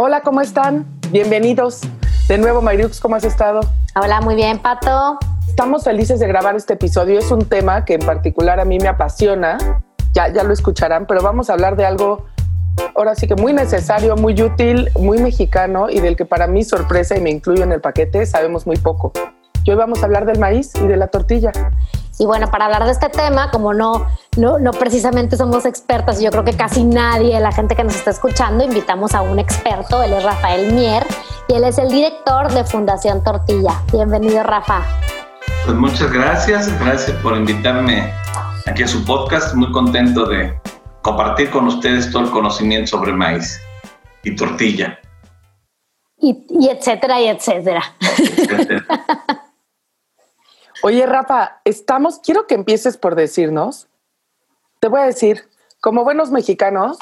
Hola, 0.00 0.20
¿cómo 0.20 0.40
están? 0.40 0.86
Bienvenidos. 1.10 1.80
De 2.28 2.38
nuevo, 2.38 2.62
Mayrux, 2.62 3.00
¿cómo 3.00 3.16
has 3.16 3.24
estado? 3.24 3.58
Hola, 4.00 4.20
muy 4.20 4.36
bien, 4.36 4.60
Pato. 4.60 5.18
Estamos 5.48 5.82
felices 5.82 6.20
de 6.20 6.28
grabar 6.28 6.54
este 6.54 6.74
episodio. 6.74 7.18
Es 7.18 7.32
un 7.32 7.44
tema 7.48 7.84
que 7.84 7.94
en 7.94 8.06
particular 8.06 8.60
a 8.60 8.64
mí 8.64 8.78
me 8.78 8.86
apasiona. 8.86 9.58
Ya, 10.12 10.28
ya 10.28 10.44
lo 10.44 10.52
escucharán, 10.52 11.08
pero 11.08 11.20
vamos 11.20 11.50
a 11.50 11.54
hablar 11.54 11.74
de 11.74 11.84
algo 11.84 12.26
ahora 12.94 13.16
sí 13.16 13.26
que 13.26 13.34
muy 13.34 13.52
necesario, 13.52 14.14
muy 14.14 14.40
útil, 14.40 14.88
muy 14.96 15.18
mexicano 15.18 15.90
y 15.90 15.98
del 15.98 16.14
que 16.14 16.24
para 16.24 16.46
mí 16.46 16.62
sorpresa 16.62 17.18
y 17.18 17.20
me 17.20 17.30
incluyo 17.30 17.64
en 17.64 17.72
el 17.72 17.80
paquete, 17.80 18.24
sabemos 18.24 18.68
muy 18.68 18.76
poco. 18.76 19.10
hoy 19.66 19.74
vamos 19.74 20.00
a 20.02 20.04
hablar 20.06 20.26
del 20.26 20.38
maíz 20.38 20.76
y 20.76 20.86
de 20.86 20.96
la 20.96 21.08
tortilla. 21.08 21.50
Y 22.20 22.26
bueno, 22.26 22.50
para 22.50 22.64
hablar 22.64 22.84
de 22.84 22.90
este 22.90 23.08
tema, 23.08 23.50
como 23.52 23.72
no, 23.72 24.06
no, 24.36 24.58
no 24.58 24.72
precisamente 24.72 25.36
somos 25.36 25.64
expertas, 25.64 26.20
yo 26.20 26.30
creo 26.32 26.42
que 26.42 26.56
casi 26.56 26.82
nadie, 26.82 27.38
la 27.38 27.52
gente 27.52 27.76
que 27.76 27.84
nos 27.84 27.94
está 27.94 28.10
escuchando, 28.10 28.64
invitamos 28.64 29.14
a 29.14 29.22
un 29.22 29.38
experto, 29.38 30.02
él 30.02 30.12
es 30.12 30.24
Rafael 30.24 30.72
Mier 30.72 31.06
y 31.46 31.54
él 31.54 31.62
es 31.62 31.78
el 31.78 31.88
director 31.88 32.52
de 32.52 32.64
Fundación 32.64 33.22
Tortilla. 33.22 33.80
Bienvenido, 33.92 34.42
Rafa. 34.42 34.82
Pues 35.64 35.76
muchas 35.76 36.12
gracias, 36.12 36.76
gracias 36.80 37.16
por 37.18 37.36
invitarme 37.36 38.12
aquí 38.66 38.82
a 38.82 38.88
su 38.88 39.04
podcast, 39.04 39.54
muy 39.54 39.70
contento 39.70 40.26
de 40.26 40.60
compartir 41.02 41.50
con 41.50 41.68
ustedes 41.68 42.10
todo 42.10 42.24
el 42.24 42.30
conocimiento 42.30 42.88
sobre 42.88 43.12
maíz 43.12 43.60
y 44.24 44.34
tortilla. 44.34 44.98
Y, 46.20 46.44
y 46.50 46.68
etcétera, 46.68 47.20
y 47.20 47.28
etcétera. 47.28 47.84
etcétera. 48.00 48.84
Oye, 50.82 51.06
Rafa, 51.06 51.60
estamos, 51.64 52.20
quiero 52.20 52.46
que 52.46 52.54
empieces 52.54 52.96
por 52.96 53.14
decirnos, 53.14 53.88
te 54.80 54.88
voy 54.88 55.00
a 55.00 55.06
decir, 55.06 55.48
como 55.80 56.04
buenos 56.04 56.30
mexicanos, 56.30 56.98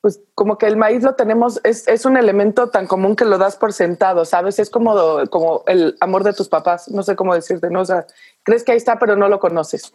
pues 0.00 0.20
como 0.34 0.56
que 0.56 0.66
el 0.66 0.76
maíz 0.76 1.02
lo 1.02 1.14
tenemos, 1.16 1.60
es, 1.64 1.88
es, 1.88 2.04
un 2.04 2.16
elemento 2.16 2.68
tan 2.68 2.86
común 2.86 3.16
que 3.16 3.24
lo 3.24 3.38
das 3.38 3.56
por 3.56 3.72
sentado, 3.72 4.24
¿sabes? 4.24 4.60
Es 4.60 4.70
como, 4.70 4.94
como 5.30 5.64
el 5.66 5.96
amor 6.00 6.22
de 6.22 6.32
tus 6.32 6.48
papás, 6.48 6.88
no 6.88 7.02
sé 7.02 7.16
cómo 7.16 7.34
decirte, 7.34 7.70
¿no? 7.70 7.80
O 7.80 7.84
sea, 7.84 8.06
crees 8.44 8.62
que 8.62 8.70
ahí 8.70 8.78
está, 8.78 9.00
pero 9.00 9.16
no 9.16 9.28
lo 9.28 9.40
conoces. 9.40 9.92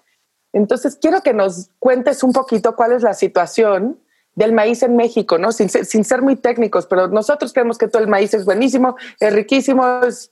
Entonces, 0.52 0.98
quiero 1.02 1.22
que 1.22 1.34
nos 1.34 1.70
cuentes 1.80 2.24
un 2.24 2.34
poquito 2.34 2.76
cuál 2.76 2.92
es 2.92 3.04
la 3.04 3.14
situación 3.14 4.00
del 4.36 4.52
maíz 4.52 4.84
en 4.84 4.98
México, 4.98 5.38
¿no? 5.38 5.54
Sin, 5.54 5.70
sin 5.70 6.04
ser 6.04 6.22
muy 6.22 6.36
técnicos, 6.36 6.88
pero 6.88 7.08
nosotros 7.08 7.54
creemos 7.54 7.78
que 7.78 7.88
todo 7.88 8.02
el 8.02 8.10
maíz 8.10 8.34
es 8.34 8.44
buenísimo, 8.44 8.98
es 9.20 9.34
riquísimo, 9.34 10.02
es 10.04 10.32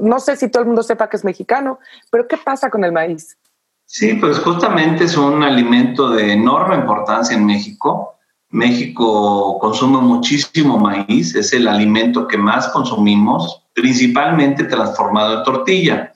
no 0.00 0.20
sé 0.20 0.36
si 0.36 0.48
todo 0.48 0.62
el 0.62 0.68
mundo 0.68 0.82
sepa 0.82 1.08
que 1.08 1.16
es 1.16 1.24
mexicano, 1.24 1.78
pero 2.10 2.26
¿qué 2.26 2.36
pasa 2.36 2.70
con 2.70 2.84
el 2.84 2.92
maíz? 2.92 3.36
Sí, 3.84 4.14
pues 4.14 4.38
justamente 4.38 5.04
es 5.04 5.16
un 5.16 5.42
alimento 5.42 6.10
de 6.10 6.32
enorme 6.32 6.76
importancia 6.76 7.36
en 7.36 7.44
México. 7.44 8.16
México 8.50 9.58
consume 9.58 9.98
muchísimo 9.98 10.78
maíz, 10.78 11.34
es 11.34 11.52
el 11.52 11.68
alimento 11.68 12.26
que 12.26 12.38
más 12.38 12.68
consumimos, 12.68 13.64
principalmente 13.74 14.64
transformado 14.64 15.38
en 15.38 15.44
tortilla. 15.44 16.12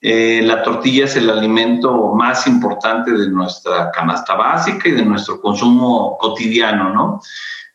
Eh, 0.00 0.42
la 0.44 0.62
tortilla 0.62 1.06
es 1.06 1.16
el 1.16 1.28
alimento 1.28 2.14
más 2.14 2.46
importante 2.46 3.10
de 3.12 3.28
nuestra 3.30 3.90
canasta 3.90 4.34
básica 4.34 4.88
y 4.88 4.92
de 4.92 5.04
nuestro 5.04 5.40
consumo 5.40 6.16
cotidiano, 6.18 6.90
¿no? 6.92 7.20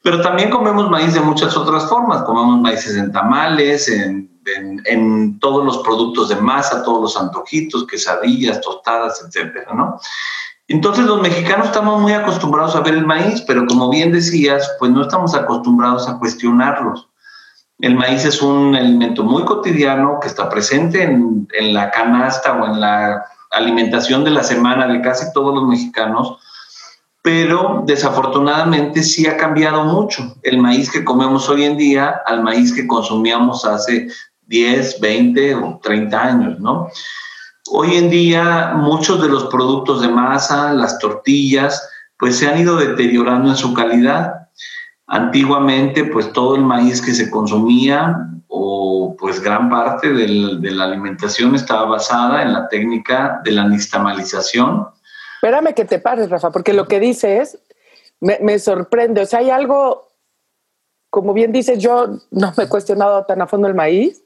Pero 0.02 0.22
también 0.22 0.50
comemos 0.50 0.90
maíz 0.90 1.14
de 1.14 1.22
muchas 1.22 1.56
otras 1.58 1.90
formas. 1.90 2.24
Comemos 2.24 2.62
maíces 2.62 2.96
en 2.98 3.12
tamales, 3.12 3.88
en 3.88 4.33
en, 4.86 5.40
todos 5.40 5.66
los 5.66 5.80
productos 5.80 6.30
de 6.30 6.36
masa, 6.36 6.84
todos 6.84 7.02
los 7.02 7.18
antojitos, 7.18 7.88
quesadillas, 7.88 8.62
tostadas, 8.62 9.24
etcétera, 9.26 9.74
¿no? 9.74 10.00
Entonces 10.68 11.06
los 11.06 11.22
mexicanos 11.22 11.68
estamos 11.68 12.00
muy 12.00 12.14
acostumbrados 12.14 12.76
a 12.76 12.82
ver 12.82 12.94
el 12.94 13.06
maíz, 13.06 13.42
pero 13.42 13.66
como 13.68 13.90
bien 13.90 14.12
decías, 14.12 14.72
pues 14.80 14.92
no 14.92 15.02
estamos 15.02 15.36
acostumbrados 15.36 16.08
a 16.08 16.18
cuestionarlos. 16.18 17.10
El 17.80 17.96
maíz 17.96 18.24
es 18.24 18.42
un 18.42 18.74
alimento 18.76 19.24
muy 19.24 19.44
cotidiano 19.44 20.20
que 20.22 20.28
está 20.28 20.50
presente 20.50 21.04
en, 21.04 21.48
en 21.54 21.74
la 21.74 21.92
canasta 21.92 22.54
o 22.54 22.66
en 22.66 22.80
la 22.80 23.26
alimentación 23.52 24.24
de 24.24 24.32
la 24.32 24.44
semana 24.44 24.88
de 24.88 25.02
casi 25.02 25.32
todos 25.34 25.54
los 25.54 25.68
mexicanos, 25.68 26.38
pero 27.22 27.84
desafortunadamente 27.86 29.02
sí 29.02 29.26
ha 29.28 29.38
cambiado 29.38 29.86
mucho 29.86 30.36
el 30.44 30.58
maíz 30.58 30.92
que 30.92 31.06
comemos 31.06 31.48
hoy 31.50 31.64
en 31.64 31.78
día 31.78 32.22
al 32.26 32.44
maíz 32.44 32.74
que 32.74 32.86
consumíamos 32.86 33.64
hace 33.64 34.08
10, 34.48 35.00
20 35.00 35.56
o 35.56 35.80
30 35.82 36.24
años, 36.24 36.60
¿no? 36.60 36.90
Hoy 37.72 37.96
en 37.96 38.10
día 38.10 38.74
muchos 38.76 39.22
de 39.22 39.30
los 39.30 39.46
productos 39.46 40.02
de 40.02 40.10
masa, 40.10 40.74
las 40.74 41.00
tortillas, 41.00 41.90
pues 42.18 42.38
se 42.38 42.48
han 42.48 42.60
ido 42.60 42.76
deteriorando 42.76 43.50
en 43.50 43.56
su 43.56 43.74
calidad. 43.74 44.50
Antiguamente, 45.08 46.06
pues 46.06 46.32
todo 46.34 46.56
el 46.56 46.64
maíz 46.64 47.02
que 47.02 47.14
se 47.14 47.30
consumía 47.30 48.30
o 48.48 49.16
pues 49.18 49.42
gran 49.42 49.70
parte 49.70 50.14
de 50.14 50.28
la 50.72 50.84
alimentación 50.84 51.56
estaba 51.56 51.86
basada 51.86 52.44
en 52.44 52.54
la 52.54 52.68
técnica 52.68 53.42
de 53.44 53.52
la 53.52 53.68
nixtamalización. 53.68 54.88
Espérame 55.36 55.74
que 55.74 55.86
te 55.86 56.00
pares, 56.00 56.30
Rafa, 56.30 56.52
porque 56.52 56.74
lo 56.74 56.88
que 56.88 57.00
dices 57.00 57.60
me, 58.20 58.40
me 58.42 58.60
sorprende. 58.60 59.22
O 59.22 59.26
sea, 59.26 59.40
hay 59.40 59.50
algo, 59.50 60.08
como 61.10 61.34
bien 61.34 61.52
dices, 61.52 61.80
yo 61.80 62.20
no 62.32 62.54
me 62.58 62.64
he 62.64 62.70
cuestionado 62.70 63.26
tan 63.26 63.42
a 63.42 63.48
fondo 63.48 63.68
el 63.68 63.76
maíz, 63.76 64.24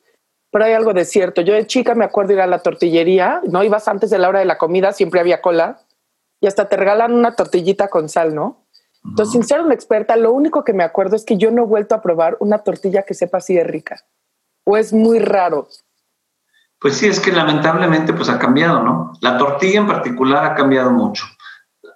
pero 0.51 0.65
hay 0.65 0.73
algo 0.73 0.93
de 0.93 1.05
cierto. 1.05 1.41
Yo 1.41 1.53
de 1.53 1.67
chica 1.67 1.95
me 1.95 2.05
acuerdo 2.05 2.33
ir 2.33 2.41
a 2.41 2.47
la 2.47 2.59
tortillería, 2.59 3.41
¿no? 3.49 3.63
Ibas 3.63 3.87
antes 3.87 4.09
de 4.09 4.17
la 4.17 4.29
hora 4.29 4.39
de 4.39 4.45
la 4.45 4.57
comida, 4.57 4.93
siempre 4.93 5.19
había 5.19 5.41
cola, 5.41 5.81
y 6.39 6.47
hasta 6.47 6.69
te 6.69 6.77
regalan 6.77 7.13
una 7.13 7.35
tortillita 7.35 7.87
con 7.87 8.09
sal, 8.09 8.35
¿no? 8.35 8.67
Entonces, 9.03 9.33
sin 9.33 9.43
ser 9.43 9.61
una 9.61 9.73
experta, 9.73 10.15
lo 10.17 10.31
único 10.33 10.63
que 10.63 10.73
me 10.73 10.83
acuerdo 10.83 11.15
es 11.15 11.23
que 11.23 11.37
yo 11.37 11.49
no 11.51 11.63
he 11.63 11.65
vuelto 11.65 11.95
a 11.95 12.01
probar 12.01 12.37
una 12.39 12.59
tortilla 12.59 13.03
que 13.03 13.13
sepa 13.13 13.37
así 13.37 13.55
de 13.55 13.63
rica. 13.63 14.03
O 14.65 14.75
es 14.75 14.91
muy 14.91 15.19
raro. 15.19 15.69
Pues 16.79 16.97
sí, 16.97 17.07
es 17.07 17.19
que 17.19 17.31
lamentablemente 17.31 18.13
pues 18.13 18.29
ha 18.29 18.37
cambiado, 18.37 18.83
¿no? 18.83 19.13
La 19.21 19.37
tortilla 19.37 19.79
en 19.79 19.87
particular 19.87 20.45
ha 20.45 20.55
cambiado 20.55 20.91
mucho. 20.91 21.25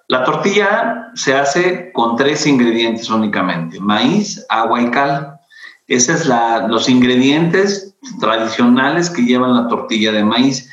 La 0.08 0.24
tortilla 0.24 1.10
se 1.14 1.34
hace 1.34 1.92
con 1.92 2.16
tres 2.16 2.46
ingredientes 2.46 3.08
únicamente, 3.10 3.78
maíz, 3.78 4.44
agua 4.48 4.80
y 4.80 4.90
cal. 4.90 5.38
Esos 5.86 6.22
es 6.22 6.26
los 6.68 6.88
ingredientes 6.88 7.94
tradicionales 8.20 9.10
que 9.10 9.22
llevan 9.22 9.54
la 9.54 9.68
tortilla 9.68 10.12
de 10.12 10.24
maíz 10.24 10.68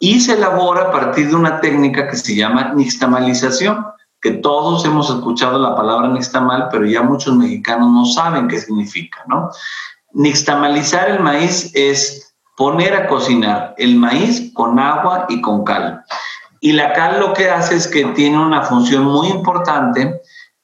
y 0.00 0.20
se 0.20 0.34
elabora 0.34 0.82
a 0.82 0.92
partir 0.92 1.28
de 1.28 1.34
una 1.34 1.60
técnica 1.60 2.08
que 2.08 2.16
se 2.16 2.34
llama 2.34 2.72
nixtamalización, 2.74 3.84
que 4.20 4.32
todos 4.32 4.84
hemos 4.84 5.10
escuchado 5.10 5.58
la 5.58 5.74
palabra 5.74 6.08
nixtamal, 6.08 6.68
pero 6.70 6.86
ya 6.86 7.02
muchos 7.02 7.36
mexicanos 7.36 7.90
no 7.90 8.04
saben 8.04 8.48
qué 8.48 8.60
significa, 8.60 9.24
¿no? 9.28 9.50
Nixtamalizar 10.12 11.10
el 11.10 11.20
maíz 11.20 11.70
es 11.74 12.34
poner 12.56 12.94
a 12.94 13.06
cocinar 13.06 13.74
el 13.78 13.96
maíz 13.96 14.52
con 14.54 14.78
agua 14.78 15.26
y 15.28 15.40
con 15.40 15.64
cal. 15.64 16.02
Y 16.60 16.72
la 16.72 16.92
cal 16.92 17.20
lo 17.20 17.32
que 17.32 17.50
hace 17.50 17.76
es 17.76 17.86
que 17.86 18.04
tiene 18.06 18.38
una 18.38 18.62
función 18.62 19.04
muy 19.04 19.28
importante, 19.28 20.20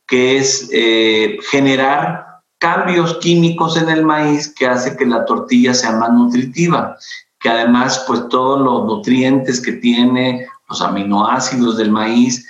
que 0.06 0.39
es 0.39 0.69
eh, 0.73 1.39
generar 1.50 2.24
cambios 2.59 3.19
químicos 3.19 3.76
en 3.76 3.88
el 3.88 4.04
maíz 4.04 4.53
que 4.54 4.66
hace 4.66 4.97
que 4.97 5.06
la 5.06 5.25
tortilla 5.25 5.75
sea 5.75 5.92
más 5.92 6.12
nutritiva, 6.12 6.97
que 7.41 7.50
además 7.50 8.04
pues 8.06 8.28
todos 8.28 8.60
los 8.60 8.84
nutrientes 8.87 9.60
que 9.60 9.72
tiene, 9.72 10.47
los 10.69 10.81
aminoácidos 10.81 11.76
del 11.76 11.91
maíz, 11.91 12.47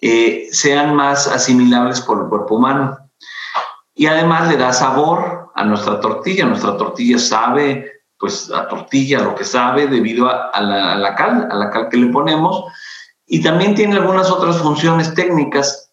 eh, 0.00 0.48
sean 0.50 0.96
más 0.96 1.28
asimilables 1.28 2.00
por 2.00 2.22
el 2.22 2.28
cuerpo 2.28 2.56
humano. 2.56 2.98
Y 3.94 4.06
además 4.06 4.48
le 4.48 4.56
da 4.56 4.72
sabor 4.72 5.52
a 5.54 5.64
nuestra 5.64 6.00
tortilla. 6.00 6.46
Nuestra 6.46 6.76
tortilla 6.76 7.18
sabe, 7.18 8.02
pues 8.18 8.50
a 8.50 8.66
tortilla, 8.66 9.20
lo 9.20 9.34
que 9.34 9.44
sabe 9.44 9.86
debido 9.86 10.28
a, 10.28 10.60
la, 10.60 10.94
a 10.94 10.96
la 10.96 11.14
cal, 11.14 11.48
a 11.50 11.54
la 11.54 11.70
cal 11.70 11.88
que 11.88 11.98
le 11.98 12.06
ponemos. 12.08 12.64
Y 13.26 13.42
también 13.42 13.74
tiene 13.76 13.94
algunas 13.94 14.28
otras 14.30 14.58
funciones 14.58 15.14
técnicas 15.14 15.91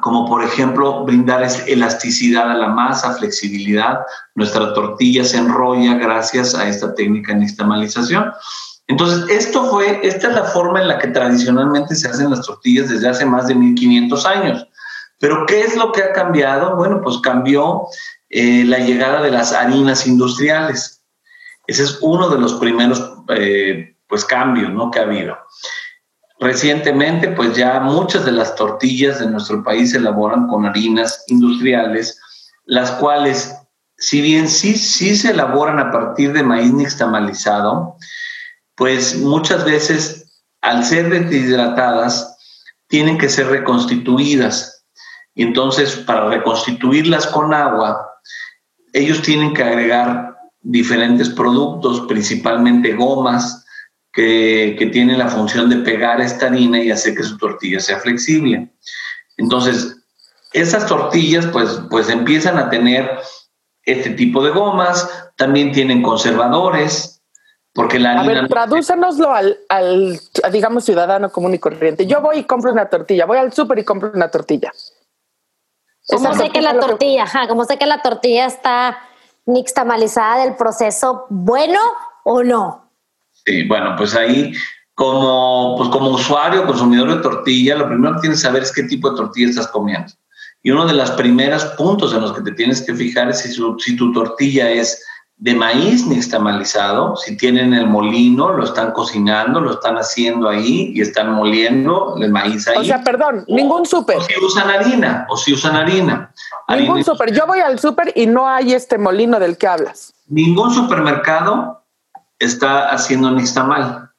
como 0.00 0.26
por 0.26 0.44
ejemplo 0.44 1.04
brindar 1.04 1.46
elasticidad 1.66 2.50
a 2.50 2.54
la 2.54 2.68
masa, 2.68 3.14
flexibilidad. 3.14 4.00
Nuestra 4.34 4.72
tortilla 4.72 5.24
se 5.24 5.38
enrolla 5.38 5.94
gracias 5.94 6.54
a 6.54 6.68
esta 6.68 6.94
técnica 6.94 7.32
de 7.32 7.40
nixtamalización. 7.40 8.32
Entonces, 8.86 9.24
esto 9.30 9.70
fue, 9.70 10.00
esta 10.02 10.28
es 10.28 10.34
la 10.34 10.44
forma 10.44 10.80
en 10.80 10.88
la 10.88 10.98
que 10.98 11.08
tradicionalmente 11.08 11.94
se 11.94 12.08
hacen 12.08 12.30
las 12.30 12.42
tortillas 12.44 12.88
desde 12.88 13.08
hace 13.08 13.24
más 13.24 13.46
de 13.46 13.54
1500 13.54 14.26
años. 14.26 14.66
Pero, 15.18 15.44
¿qué 15.46 15.60
es 15.60 15.76
lo 15.76 15.92
que 15.92 16.02
ha 16.02 16.12
cambiado? 16.12 16.76
Bueno, 16.76 17.00
pues 17.02 17.18
cambió 17.18 17.86
eh, 18.30 18.64
la 18.64 18.78
llegada 18.78 19.22
de 19.22 19.30
las 19.30 19.52
harinas 19.52 20.06
industriales. 20.06 21.04
Ese 21.66 21.84
es 21.84 21.98
uno 22.00 22.30
de 22.30 22.40
los 22.40 22.54
primeros 22.54 23.12
eh, 23.28 23.96
pues, 24.08 24.24
cambios 24.24 24.72
¿no? 24.72 24.90
que 24.90 24.98
ha 24.98 25.02
habido. 25.02 25.36
Recientemente, 26.40 27.28
pues 27.28 27.54
ya 27.54 27.80
muchas 27.80 28.24
de 28.24 28.32
las 28.32 28.54
tortillas 28.54 29.20
de 29.20 29.30
nuestro 29.30 29.62
país 29.62 29.90
se 29.90 29.98
elaboran 29.98 30.46
con 30.48 30.64
harinas 30.64 31.22
industriales, 31.26 32.18
las 32.64 32.90
cuales, 32.92 33.54
si 33.98 34.22
bien 34.22 34.48
sí, 34.48 34.74
sí 34.74 35.14
se 35.16 35.32
elaboran 35.32 35.78
a 35.78 35.90
partir 35.90 36.32
de 36.32 36.42
maíz 36.42 36.72
nixtamalizado, 36.72 37.96
pues 38.74 39.18
muchas 39.18 39.66
veces, 39.66 40.40
al 40.62 40.82
ser 40.82 41.10
deshidratadas, 41.10 42.38
tienen 42.88 43.18
que 43.18 43.28
ser 43.28 43.48
reconstituidas. 43.48 44.86
Y 45.34 45.42
entonces, 45.42 45.94
para 45.94 46.28
reconstituirlas 46.28 47.26
con 47.26 47.52
agua, 47.52 48.06
ellos 48.94 49.20
tienen 49.20 49.52
que 49.52 49.62
agregar 49.62 50.38
diferentes 50.62 51.28
productos, 51.28 52.00
principalmente 52.08 52.94
gomas, 52.94 53.59
que, 54.20 54.76
que 54.78 54.86
tienen 54.86 55.18
la 55.18 55.28
función 55.28 55.70
de 55.70 55.76
pegar 55.76 56.20
esta 56.20 56.46
harina 56.46 56.78
y 56.78 56.90
hacer 56.90 57.14
que 57.14 57.22
su 57.22 57.38
tortilla 57.38 57.80
sea 57.80 58.00
flexible. 58.00 58.70
Entonces, 59.38 59.96
esas 60.52 60.86
tortillas 60.86 61.46
pues, 61.46 61.80
pues 61.88 62.10
empiezan 62.10 62.58
a 62.58 62.68
tener 62.68 63.18
este 63.84 64.10
tipo 64.10 64.44
de 64.44 64.50
gomas, 64.50 65.08
también 65.38 65.72
tienen 65.72 66.02
conservadores, 66.02 67.22
porque 67.72 67.98
la 67.98 68.10
harina... 68.10 68.40
A 68.40 68.42
ver, 68.42 68.48
tradúcenoslo 68.48 69.32
al, 69.32 69.58
al, 69.70 70.20
digamos, 70.52 70.84
ciudadano 70.84 71.30
común 71.32 71.54
y 71.54 71.58
corriente. 71.58 72.06
Yo 72.06 72.20
voy 72.20 72.40
y 72.40 72.44
compro 72.44 72.72
una 72.72 72.90
tortilla, 72.90 73.24
voy 73.24 73.38
al 73.38 73.54
súper 73.54 73.78
y 73.78 73.84
compro 73.84 74.12
una 74.12 74.30
tortilla. 74.30 74.70
¿Cómo 76.08 76.34
sé 76.34 76.50
que 76.50 76.60
la 76.60 76.78
tortilla, 76.78 77.22
ajá, 77.22 77.48
cómo 77.48 77.64
sé 77.64 77.78
que 77.78 77.86
la 77.86 78.02
tortilla 78.02 78.44
está 78.44 78.98
nixtamalizada 79.46 80.44
del 80.44 80.56
proceso 80.56 81.24
bueno 81.30 81.80
o 82.24 82.42
no? 82.42 82.89
Sí, 83.44 83.64
bueno, 83.64 83.94
pues 83.96 84.14
ahí 84.14 84.52
como, 84.94 85.76
pues 85.78 85.88
como 85.88 86.10
usuario, 86.10 86.66
consumidor 86.66 87.16
de 87.16 87.22
tortilla, 87.22 87.76
lo 87.76 87.88
primero 87.88 88.14
que 88.16 88.20
tienes 88.20 88.40
que 88.40 88.46
saber 88.46 88.62
es 88.62 88.72
qué 88.72 88.82
tipo 88.82 89.10
de 89.10 89.16
tortilla 89.16 89.48
estás 89.48 89.68
comiendo. 89.68 90.12
Y 90.62 90.70
uno 90.70 90.86
de 90.86 90.92
los 90.92 91.10
primeros 91.12 91.64
puntos 91.76 92.12
en 92.12 92.20
los 92.20 92.34
que 92.34 92.42
te 92.42 92.52
tienes 92.52 92.82
que 92.82 92.94
fijar 92.94 93.30
es 93.30 93.40
si, 93.40 93.50
si 93.78 93.96
tu 93.96 94.12
tortilla 94.12 94.70
es 94.70 95.02
de 95.40 95.54
maíz 95.54 96.06
nixtamalizado, 96.06 97.16
si 97.16 97.34
tienen 97.34 97.72
el 97.72 97.86
molino, 97.86 98.52
lo 98.52 98.64
están 98.64 98.92
cocinando, 98.92 99.58
lo 99.58 99.70
están 99.70 99.96
haciendo 99.96 100.50
ahí 100.50 100.92
y 100.94 101.00
están 101.00 101.32
moliendo 101.32 102.14
el 102.20 102.30
maíz 102.30 102.68
ahí. 102.68 102.76
O 102.76 102.84
sea, 102.84 103.02
perdón, 103.02 103.46
ningún 103.48 103.86
súper. 103.86 104.18
O 104.18 104.20
si 104.20 104.34
usan 104.38 104.68
harina, 104.68 105.26
o 105.30 105.38
si 105.38 105.54
usan 105.54 105.76
harina. 105.76 106.30
Ningún 106.68 107.02
súper. 107.02 107.32
Yo 107.32 107.46
voy 107.46 107.60
al 107.60 107.78
súper 107.78 108.12
y 108.14 108.26
no 108.26 108.46
hay 108.46 108.74
este 108.74 108.98
molino 108.98 109.40
del 109.40 109.56
que 109.56 109.66
hablas. 109.66 110.12
Ningún 110.28 110.74
supermercado 110.74 111.79
está 112.40 112.90
haciendo 112.90 113.30
nixtamal. 113.30 114.10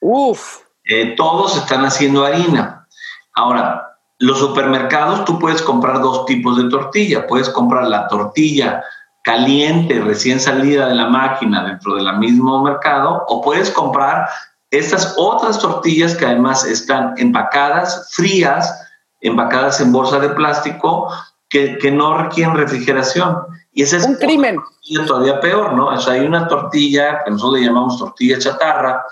Uf. 0.00 0.62
Eh, 0.84 1.14
todos 1.16 1.56
están 1.56 1.84
haciendo 1.84 2.24
harina. 2.24 2.86
Ahora, 3.34 3.98
los 4.18 4.38
supermercados 4.38 5.24
tú 5.24 5.38
puedes 5.38 5.62
comprar 5.62 6.00
dos 6.00 6.26
tipos 6.26 6.56
de 6.56 6.68
tortilla. 6.70 7.26
Puedes 7.26 7.48
comprar 7.50 7.86
la 7.86 8.08
tortilla 8.08 8.82
caliente, 9.22 10.00
recién 10.00 10.40
salida 10.40 10.86
de 10.88 10.94
la 10.94 11.08
máquina 11.08 11.64
dentro 11.64 11.96
del 11.96 12.16
mismo 12.18 12.62
mercado, 12.62 13.24
o 13.26 13.42
puedes 13.42 13.70
comprar 13.70 14.28
estas 14.70 15.14
otras 15.18 15.58
tortillas 15.58 16.14
que 16.14 16.26
además 16.26 16.64
están 16.64 17.14
empacadas, 17.16 18.08
frías, 18.12 18.88
empacadas 19.20 19.80
en 19.80 19.90
bolsa 19.90 20.20
de 20.20 20.28
plástico, 20.28 21.12
que, 21.48 21.76
que 21.78 21.90
no 21.90 22.16
requieren 22.16 22.56
refrigeración. 22.56 23.36
Y 23.76 23.82
ese 23.82 23.98
es 23.98 24.06
un 24.06 24.14
crimen. 24.14 24.58
Todavía 25.06 25.38
peor, 25.38 25.74
¿no? 25.74 25.88
O 25.88 26.00
sea, 26.00 26.14
hay 26.14 26.20
una 26.20 26.48
tortilla 26.48 27.22
que 27.22 27.30
nosotros 27.30 27.60
le 27.60 27.66
llamamos 27.66 27.98
tortilla 27.98 28.38
chatarra, 28.38 29.04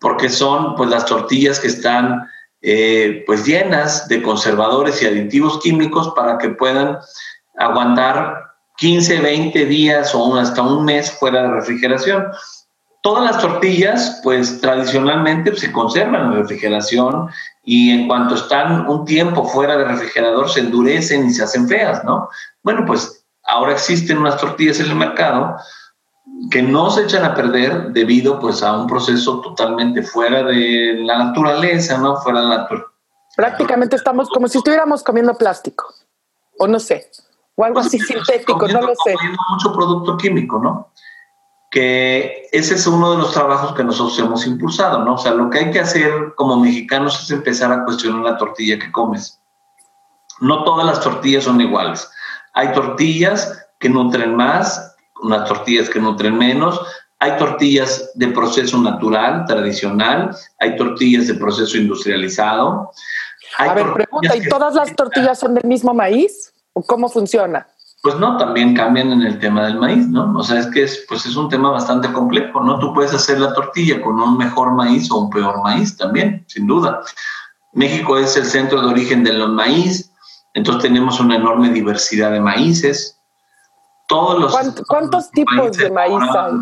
porque 0.00 0.28
son 0.28 0.74
pues 0.74 0.90
las 0.90 1.04
tortillas 1.04 1.60
que 1.60 1.68
están 1.68 2.28
eh, 2.62 3.22
pues 3.28 3.46
llenas 3.46 4.08
de 4.08 4.20
conservadores 4.20 5.00
y 5.00 5.06
aditivos 5.06 5.60
químicos 5.60 6.12
para 6.16 6.36
que 6.36 6.48
puedan 6.48 6.98
aguantar 7.56 8.42
15, 8.78 9.20
20 9.20 9.66
días 9.66 10.12
o 10.16 10.36
hasta 10.36 10.62
un 10.62 10.84
mes 10.84 11.12
fuera 11.12 11.42
de 11.42 11.50
refrigeración. 11.52 12.26
Todas 13.02 13.22
las 13.22 13.40
tortillas, 13.40 14.20
pues 14.24 14.60
tradicionalmente 14.60 15.54
se 15.54 15.70
conservan 15.70 16.32
en 16.32 16.38
refrigeración 16.38 17.28
y 17.62 17.92
en 17.92 18.08
cuanto 18.08 18.34
están 18.34 18.88
un 18.88 19.04
tiempo 19.04 19.44
fuera 19.44 19.76
de 19.76 19.84
refrigerador 19.84 20.50
se 20.50 20.58
endurecen 20.58 21.28
y 21.28 21.30
se 21.30 21.44
hacen 21.44 21.68
feas, 21.68 22.02
¿no? 22.02 22.28
Bueno, 22.64 22.84
pues 22.84 23.21
ahora 23.52 23.72
existen 23.72 24.18
unas 24.18 24.38
tortillas 24.38 24.80
en 24.80 24.86
el 24.86 24.96
mercado 24.96 25.56
que 26.50 26.62
no 26.62 26.90
se 26.90 27.02
echan 27.02 27.24
a 27.24 27.34
perder 27.34 27.92
debido 27.92 28.40
pues 28.40 28.62
a 28.62 28.72
un 28.76 28.86
proceso 28.86 29.40
totalmente 29.40 30.02
fuera 30.02 30.42
de 30.42 30.94
la 30.98 31.18
naturaleza, 31.24 31.98
¿no? 31.98 32.16
Fuera 32.16 32.40
de 32.40 32.46
la 32.46 32.56
naturaleza. 32.58 32.90
Prácticamente 33.36 33.96
estamos 33.96 34.28
como 34.28 34.48
si 34.48 34.58
estuviéramos 34.58 35.02
comiendo 35.02 35.34
plástico, 35.34 35.86
o 36.58 36.66
no 36.66 36.78
sé, 36.78 37.10
o 37.54 37.64
algo 37.64 37.76
pues 37.76 37.86
así 37.86 37.98
sintético, 37.98 38.66
no 38.68 38.80
lo 38.80 38.94
sé. 39.04 39.14
mucho 39.50 39.72
producto 39.72 40.16
químico, 40.16 40.58
¿no? 40.58 40.90
Que 41.70 42.48
ese 42.52 42.74
es 42.74 42.86
uno 42.86 43.12
de 43.12 43.18
los 43.18 43.32
trabajos 43.32 43.74
que 43.74 43.84
nosotros 43.84 44.18
hemos 44.18 44.46
impulsado, 44.46 45.04
¿no? 45.04 45.14
O 45.14 45.18
sea, 45.18 45.32
lo 45.32 45.48
que 45.48 45.58
hay 45.58 45.70
que 45.70 45.80
hacer 45.80 46.34
como 46.36 46.58
mexicanos 46.58 47.22
es 47.22 47.30
empezar 47.30 47.72
a 47.72 47.84
cuestionar 47.84 48.22
la 48.22 48.36
tortilla 48.36 48.78
que 48.78 48.92
comes. 48.92 49.40
No 50.40 50.64
todas 50.64 50.84
las 50.84 51.00
tortillas 51.00 51.44
son 51.44 51.60
iguales. 51.60 52.10
Hay 52.54 52.72
tortillas 52.72 53.66
que 53.78 53.88
nutren 53.88 54.36
más, 54.36 54.94
unas 55.22 55.48
tortillas 55.48 55.88
que 55.88 56.00
nutren 56.00 56.36
menos. 56.36 56.80
Hay 57.18 57.36
tortillas 57.36 58.10
de 58.14 58.28
proceso 58.28 58.78
natural, 58.78 59.44
tradicional, 59.46 60.34
hay 60.58 60.76
tortillas 60.76 61.28
de 61.28 61.34
proceso 61.34 61.76
industrializado. 61.76 62.90
a 63.58 63.74
ver, 63.74 63.92
pregunta, 63.92 64.36
¿y 64.36 64.48
todas 64.48 64.74
las 64.74 64.94
tortillas 64.96 65.38
son 65.38 65.54
del 65.54 65.64
mismo 65.64 65.94
maíz? 65.94 66.52
¿O 66.72 66.82
cómo 66.82 67.08
funciona? 67.08 67.66
Pues 68.02 68.16
no, 68.16 68.36
también 68.36 68.74
cambian 68.74 69.12
en 69.12 69.22
el 69.22 69.38
tema 69.38 69.66
del 69.66 69.78
maíz, 69.78 70.08
¿no? 70.08 70.36
O 70.36 70.42
sea, 70.42 70.58
es 70.58 70.66
que 70.66 70.82
es, 70.82 71.04
pues 71.08 71.24
es 71.24 71.36
un 71.36 71.48
tema 71.48 71.70
bastante 71.70 72.12
complejo, 72.12 72.60
¿no? 72.60 72.80
Tú 72.80 72.92
puedes 72.92 73.14
hacer 73.14 73.38
la 73.38 73.54
tortilla 73.54 74.02
con 74.02 74.20
un 74.20 74.36
mejor 74.36 74.72
maíz 74.72 75.08
o 75.12 75.18
un 75.18 75.30
peor 75.30 75.62
maíz 75.62 75.96
también, 75.96 76.44
sin 76.48 76.66
duda. 76.66 77.00
México 77.74 78.18
es 78.18 78.36
el 78.36 78.44
centro 78.44 78.80
de 78.80 78.88
origen 78.88 79.22
del 79.22 79.48
maíz, 79.48 80.11
entonces 80.54 80.82
tenemos 80.82 81.20
una 81.20 81.36
enorme 81.36 81.70
diversidad 81.70 82.32
de 82.32 82.40
maíces, 82.40 83.18
los 84.38 84.54
¿Cuántos 84.86 85.30
tipos 85.30 85.76
de 85.76 85.90
maíz 85.90 86.22
hay? 86.36 86.52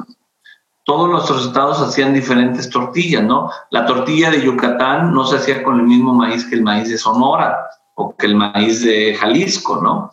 Todos 0.85 1.11
nuestros 1.11 1.47
estados 1.47 1.81
hacían 1.81 2.15
diferentes 2.15 2.69
tortillas, 2.71 3.23
¿no? 3.23 3.51
La 3.71 3.87
tortilla 3.87 4.31
de 4.31 4.43
Yucatán 4.43 5.13
no 5.13 5.25
se 5.25 5.37
hacía 5.37 5.63
con 5.63 5.79
el 5.79 5.87
mismo 5.87 6.15
maíz 6.15 6.45
que 6.45 6.57
el 6.57 6.63
maíz 6.63 6.89
de 6.89 6.99
Sonora 6.99 7.69
o 7.95 8.15
que 8.17 8.27
el 8.27 8.35
maíz 8.35 8.83
de 8.83 9.15
Jalisco, 9.15 9.81
¿no? 9.83 10.11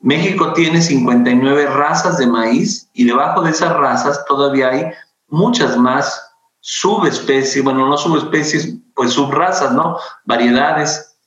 México 0.00 0.52
tiene 0.52 0.80
59 0.80 1.66
razas 1.66 2.18
de 2.18 2.26
maíz 2.26 2.88
y 2.94 3.04
debajo 3.04 3.42
de 3.42 3.50
esas 3.50 3.76
razas 3.76 4.24
todavía 4.26 4.70
hay 4.70 4.92
muchas 5.28 5.76
más 5.76 6.24
subespecies, 6.60 7.62
bueno, 7.64 7.88
no 7.88 7.98
subespecies, 7.98 8.76
pues 8.94 9.12
subrazas, 9.12 9.72
¿no? 9.72 9.98
Variedades 10.24 11.17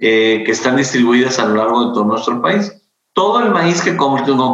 eh, 0.00 0.42
que 0.44 0.52
están 0.52 0.76
distribuidas 0.76 1.38
a 1.38 1.46
lo 1.46 1.56
largo 1.56 1.86
de 1.86 1.94
todo 1.94 2.04
nuestro 2.04 2.40
país 2.42 2.72
todo 3.16 3.40
el 3.40 3.50
maíz 3.50 3.80
que, 3.80 3.96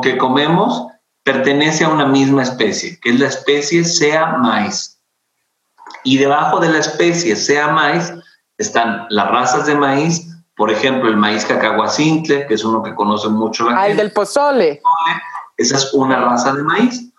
que 0.02 0.16
comemos 0.16 0.86
pertenece 1.24 1.84
a 1.84 1.88
una 1.88 2.06
misma 2.06 2.44
especie, 2.44 2.98
que 3.00 3.10
es 3.10 3.18
la 3.18 3.26
especie 3.26 3.84
sea 3.84 4.38
maíz. 4.38 5.00
Y 6.04 6.16
debajo 6.16 6.60
de 6.60 6.68
la 6.68 6.78
especie 6.78 7.34
sea 7.34 7.68
maíz 7.68 8.12
están 8.58 9.06
las 9.10 9.28
razas 9.28 9.66
de 9.66 9.74
maíz, 9.74 10.28
por 10.54 10.70
ejemplo, 10.70 11.08
el 11.08 11.16
maíz 11.16 11.44
cacahuacintle, 11.44 12.46
que 12.46 12.54
es 12.54 12.64
uno 12.64 12.84
que 12.84 12.94
conoce 12.94 13.28
mucho 13.28 13.68
la 13.68 13.80
ah, 13.80 13.88
el 13.88 13.96
del 13.96 14.12
pozole. 14.12 14.80
Esa 15.56 15.76
es 15.76 15.92
una 15.92 16.20
raza 16.20 16.54
de 16.54 16.62
maíz. 16.62 17.12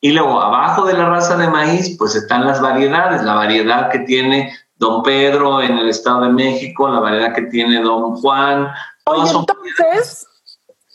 Y 0.00 0.10
luego, 0.10 0.40
abajo 0.40 0.84
de 0.84 0.94
la 0.94 1.08
raza 1.08 1.36
de 1.36 1.46
maíz, 1.46 1.96
pues 1.96 2.16
están 2.16 2.44
las 2.44 2.60
variedades. 2.60 3.22
La 3.22 3.34
variedad 3.34 3.88
que 3.90 4.00
tiene 4.00 4.52
Don 4.78 5.02
Pedro 5.02 5.60
en 5.60 5.76
el 5.78 5.88
Estado 5.88 6.22
de 6.22 6.30
México, 6.30 6.88
la 6.88 7.00
variedad 7.00 7.34
que 7.34 7.42
tiene 7.42 7.82
Don 7.82 8.16
Juan. 8.16 8.68
Oye, 9.04 9.30
entonces, 9.30 10.28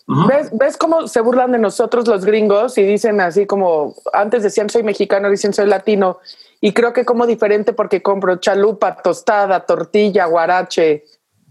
¿Ves, 0.05 0.77
cómo 0.77 1.07
se 1.07 1.21
burlan 1.21 1.53
de 1.53 1.59
nosotros 1.59 2.07
los 2.07 2.25
gringos 2.25 2.77
y 2.77 2.83
dicen 2.83 3.21
así 3.21 3.45
como 3.45 3.95
antes 4.11 4.43
decían 4.43 4.69
soy 4.69 4.83
mexicano, 4.83 5.29
dicen 5.29 5.53
soy 5.53 5.67
latino? 5.67 6.19
Y 6.59 6.73
creo 6.73 6.91
que 6.91 7.05
como 7.05 7.25
diferente 7.25 7.73
porque 7.73 8.01
compro 8.01 8.37
chalupa, 8.37 8.97
tostada, 8.97 9.65
tortilla, 9.65 10.25
guarache, 10.25 11.05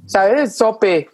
¿sabes? 0.07 0.55
Sope. 0.55 1.09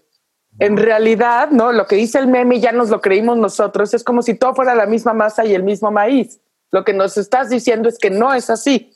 En 0.58 0.76
realidad, 0.76 1.50
¿no? 1.50 1.70
Lo 1.70 1.86
que 1.86 1.94
dice 1.94 2.18
el 2.18 2.26
meme 2.26 2.58
ya 2.58 2.72
nos 2.72 2.90
lo 2.90 3.00
creímos 3.00 3.36
nosotros, 3.36 3.94
es 3.94 4.02
como 4.02 4.22
si 4.22 4.34
todo 4.34 4.54
fuera 4.54 4.74
la 4.74 4.86
misma 4.86 5.14
masa 5.14 5.44
y 5.44 5.54
el 5.54 5.62
mismo 5.62 5.92
maíz. 5.92 6.40
Lo 6.72 6.84
que 6.84 6.92
nos 6.92 7.16
estás 7.16 7.48
diciendo 7.48 7.88
es 7.88 7.98
que 7.98 8.10
no 8.10 8.34
es 8.34 8.50
así. 8.50 8.92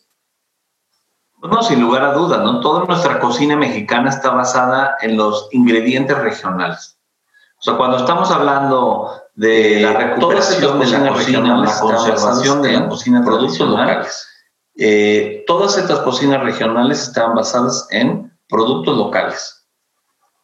No, 1.42 1.62
sin 1.62 1.80
lugar 1.80 2.04
a 2.04 2.12
dudas, 2.12 2.40
¿no? 2.42 2.60
Toda 2.60 2.84
nuestra 2.84 3.18
cocina 3.18 3.56
mexicana 3.56 4.10
está 4.10 4.30
basada 4.30 4.96
en 5.00 5.16
los 5.16 5.48
ingredientes 5.50 6.16
regionales. 6.16 6.98
O 7.58 7.62
sea, 7.62 7.76
cuando 7.76 7.96
estamos 7.96 8.30
hablando 8.30 9.10
de 9.34 9.80
la 9.80 9.92
recuperación 9.92 10.78
de 10.78 10.86
la 10.86 11.08
cocina, 11.08 11.56
la 11.58 11.80
conservación 11.80 12.62
de 12.62 12.72
la 12.72 12.88
cocina 12.88 13.24
productos 13.24 13.68
locales, 13.68 14.28
eh, 14.76 15.44
todas 15.46 15.76
estas 15.76 16.00
cocinas 16.00 16.42
regionales 16.42 17.02
están 17.02 17.34
basadas 17.34 17.88
en 17.90 18.32
productos 18.48 18.96
locales, 18.96 19.66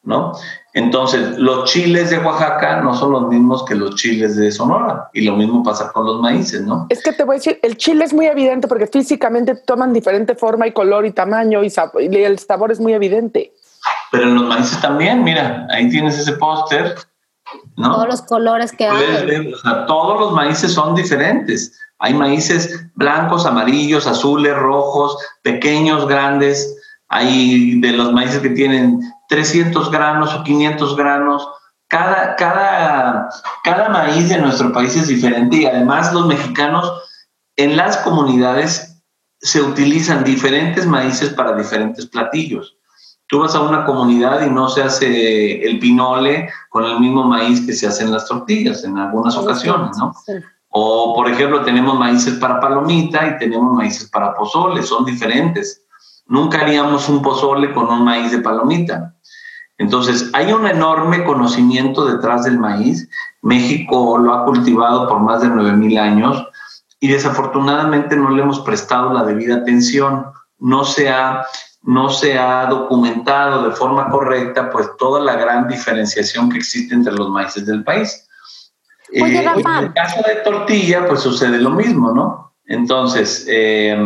¿no? 0.02 0.32
Entonces, 0.78 1.36
los 1.38 1.68
chiles 1.68 2.10
de 2.10 2.18
Oaxaca 2.18 2.80
no 2.82 2.94
son 2.94 3.10
los 3.10 3.26
mismos 3.26 3.64
que 3.64 3.74
los 3.74 3.96
chiles 3.96 4.36
de 4.36 4.52
Sonora 4.52 5.10
y 5.12 5.22
lo 5.22 5.34
mismo 5.34 5.64
pasa 5.64 5.90
con 5.92 6.06
los 6.06 6.20
maíces, 6.20 6.62
¿no? 6.62 6.86
Es 6.88 7.02
que 7.02 7.12
te 7.12 7.24
voy 7.24 7.34
a 7.34 7.38
decir, 7.38 7.58
el 7.64 7.76
chile 7.76 8.04
es 8.04 8.14
muy 8.14 8.26
evidente 8.26 8.68
porque 8.68 8.86
físicamente 8.86 9.56
toman 9.56 9.92
diferente 9.92 10.36
forma 10.36 10.68
y 10.68 10.72
color 10.72 11.04
y 11.04 11.10
tamaño 11.10 11.64
y, 11.64 11.72
y 11.98 12.16
el 12.18 12.38
sabor 12.38 12.70
es 12.70 12.78
muy 12.78 12.92
evidente. 12.92 13.52
Pero 14.12 14.28
en 14.28 14.36
los 14.36 14.44
maíces 14.44 14.80
también, 14.80 15.24
mira, 15.24 15.66
ahí 15.72 15.90
tienes 15.90 16.16
ese 16.16 16.34
póster 16.34 16.94
¿no? 17.76 17.94
Todos 17.94 18.06
los 18.06 18.22
colores 18.22 18.70
que 18.70 18.86
hay. 18.86 19.52
todos 19.88 20.20
los 20.20 20.32
maíces 20.32 20.72
son 20.72 20.94
diferentes. 20.94 21.76
Hay 21.98 22.14
maíces 22.14 22.86
blancos, 22.94 23.46
amarillos, 23.46 24.06
azules, 24.06 24.54
rojos, 24.54 25.18
pequeños, 25.42 26.06
grandes. 26.06 26.76
Hay 27.08 27.80
de 27.80 27.92
los 27.92 28.12
maíces 28.12 28.38
que 28.40 28.50
tienen 28.50 29.00
300 29.28 29.90
granos 29.90 30.34
o 30.34 30.42
500 30.42 30.96
granos. 30.96 31.48
Cada, 31.86 32.36
cada, 32.36 33.28
cada 33.64 33.88
maíz 33.88 34.28
de 34.28 34.38
nuestro 34.38 34.72
país 34.72 34.94
es 34.96 35.08
diferente 35.08 35.56
y 35.56 35.66
además 35.66 36.12
los 36.12 36.26
mexicanos 36.26 36.92
en 37.56 37.76
las 37.76 37.96
comunidades 37.98 39.02
se 39.40 39.62
utilizan 39.62 40.24
diferentes 40.24 40.86
maíces 40.86 41.30
para 41.30 41.56
diferentes 41.56 42.06
platillos. 42.06 42.76
Tú 43.26 43.40
vas 43.40 43.54
a 43.54 43.60
una 43.60 43.84
comunidad 43.84 44.44
y 44.46 44.50
no 44.50 44.68
se 44.68 44.82
hace 44.82 45.62
el 45.62 45.78
pinole 45.78 46.48
con 46.70 46.84
el 46.84 46.98
mismo 46.98 47.24
maíz 47.24 47.64
que 47.64 47.74
se 47.74 47.86
hacen 47.86 48.10
las 48.10 48.26
tortillas 48.26 48.84
en 48.84 48.96
algunas 48.96 49.36
ocasiones, 49.36 49.96
¿no? 49.98 50.14
O, 50.70 51.14
por 51.14 51.30
ejemplo, 51.30 51.62
tenemos 51.62 51.98
maíces 51.98 52.34
para 52.34 52.60
palomita 52.60 53.26
y 53.26 53.38
tenemos 53.38 53.74
maíces 53.74 54.08
para 54.08 54.34
pozole, 54.34 54.82
son 54.82 55.04
diferentes. 55.04 55.84
Nunca 56.26 56.60
haríamos 56.60 57.08
un 57.08 57.22
pozole 57.22 57.72
con 57.72 57.88
un 57.88 58.04
maíz 58.04 58.32
de 58.32 58.38
palomita. 58.38 59.14
Entonces, 59.78 60.30
hay 60.32 60.52
un 60.52 60.66
enorme 60.66 61.24
conocimiento 61.24 62.04
detrás 62.04 62.44
del 62.44 62.58
maíz. 62.58 63.08
México 63.42 64.18
lo 64.18 64.34
ha 64.34 64.44
cultivado 64.44 65.08
por 65.08 65.20
más 65.20 65.40
de 65.40 65.48
9.000 65.48 65.98
años 66.00 66.48
y 67.00 67.08
desafortunadamente 67.08 68.16
no 68.16 68.30
le 68.30 68.42
hemos 68.42 68.60
prestado 68.60 69.12
la 69.12 69.22
debida 69.22 69.56
atención. 69.56 70.26
No 70.58 70.84
se 70.84 71.08
ha, 71.08 71.46
no 71.82 72.10
se 72.10 72.36
ha 72.36 72.66
documentado 72.66 73.68
de 73.68 73.76
forma 73.76 74.10
correcta 74.10 74.68
pues 74.68 74.88
toda 74.98 75.20
la 75.20 75.36
gran 75.36 75.68
diferenciación 75.68 76.50
que 76.50 76.58
existe 76.58 76.92
entre 76.94 77.12
los 77.12 77.30
maíces 77.30 77.64
del 77.64 77.84
país. 77.84 78.26
Oye, 79.12 79.38
eh, 79.38 79.44
en 79.44 79.84
el 79.84 79.92
caso 79.94 80.22
de 80.26 80.34
tortilla, 80.42 81.06
pues 81.06 81.20
sucede 81.20 81.58
lo 81.58 81.70
mismo, 81.70 82.12
¿no? 82.12 82.52
Entonces, 82.66 83.46
eh, 83.48 83.96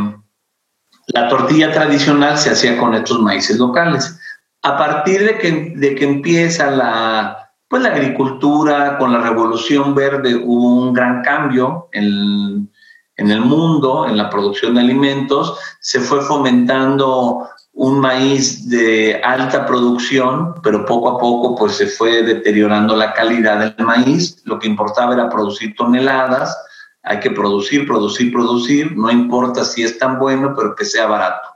la 1.09 1.29
tortilla 1.29 1.73
tradicional 1.73 2.39
se 2.39 2.51
hacía 2.51 2.79
con 2.79 2.95
estos 2.95 3.21
maíces 3.21 3.59
locales. 3.59 4.19
A 4.63 4.79
partir 4.79 5.25
de 5.25 5.39
que, 5.39 5.73
de 5.77 5.95
que 5.95 6.05
empieza 6.05 6.71
la, 6.71 7.51
pues 7.69 7.83
la 7.83 7.91
agricultura, 7.91 8.97
con 8.99 9.13
la 9.13 9.21
revolución 9.21 9.95
verde, 9.95 10.37
hubo 10.37 10.83
un 10.83 10.93
gran 10.93 11.23
cambio 11.23 11.89
en, 11.93 12.71
en 13.17 13.31
el 13.31 13.41
mundo, 13.41 14.07
en 14.07 14.17
la 14.17 14.31
producción 14.31 14.75
de 14.75 14.81
alimentos, 14.81 15.59
se 15.81 16.01
fue 16.01 16.21
fomentando 16.21 17.49
un 17.75 18.01
maíz 18.01 18.69
de 18.69 19.21
alta 19.25 19.65
producción, 19.67 20.55
pero 20.63 20.85
poco 20.85 21.11
a 21.11 21.19
poco 21.19 21.57
pues 21.57 21.73
se 21.73 21.87
fue 21.87 22.23
deteriorando 22.23 22.95
la 22.95 23.13
calidad 23.15 23.59
del 23.59 23.87
maíz. 23.87 24.43
Lo 24.45 24.59
que 24.59 24.69
importaba 24.69 25.15
era 25.15 25.31
producir 25.31 25.75
toneladas. 25.75 26.57
Hay 27.03 27.19
que 27.21 27.31
producir, 27.31 27.87
producir, 27.87 28.33
producir. 28.33 28.97
No 28.97 29.11
importa 29.11 29.65
si 29.65 29.83
es 29.83 29.99
tan 29.99 30.19
bueno, 30.19 30.55
pero 30.55 30.77
que 30.77 30.85
sea 30.85 31.07
barato. 31.07 31.49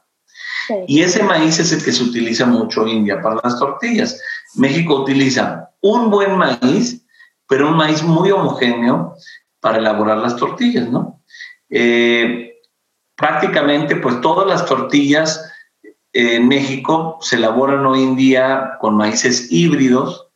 Y 0.86 1.02
ese 1.02 1.22
maíz 1.22 1.58
es 1.58 1.72
el 1.72 1.84
que 1.84 1.92
se 1.92 2.02
utiliza 2.02 2.46
mucho 2.46 2.86
en 2.86 3.04
día 3.04 3.20
para 3.20 3.40
las 3.42 3.58
tortillas. 3.58 4.20
México 4.54 5.02
utiliza 5.02 5.70
un 5.80 6.10
buen 6.10 6.36
maíz, 6.36 7.04
pero 7.48 7.68
un 7.68 7.76
maíz 7.76 8.02
muy 8.02 8.30
homogéneo 8.30 9.14
para 9.60 9.78
elaborar 9.78 10.18
las 10.18 10.36
tortillas, 10.36 10.88
¿no? 10.88 11.22
Eh, 11.70 12.60
prácticamente, 13.16 13.96
pues 13.96 14.20
todas 14.20 14.46
las 14.46 14.66
tortillas 14.66 15.52
en 16.12 16.48
México 16.48 17.18
se 17.20 17.36
elaboran 17.36 17.84
hoy 17.84 18.02
en 18.02 18.16
día 18.16 18.78
con 18.80 18.96
maíces 18.96 19.48
híbridos, 19.50 20.28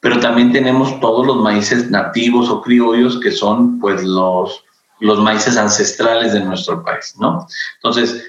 pero 0.00 0.20
también 0.20 0.52
tenemos 0.52 1.00
todos 1.00 1.26
los 1.26 1.38
maíces 1.38 1.90
nativos 1.90 2.48
o 2.50 2.62
criollos 2.62 3.18
que 3.20 3.32
son 3.32 3.80
pues 3.80 4.04
los, 4.04 4.64
los 5.00 5.18
maíces 5.18 5.56
ancestrales 5.56 6.32
de 6.32 6.40
nuestro 6.40 6.84
país, 6.84 7.14
¿no? 7.18 7.46
Entonces, 7.76 8.22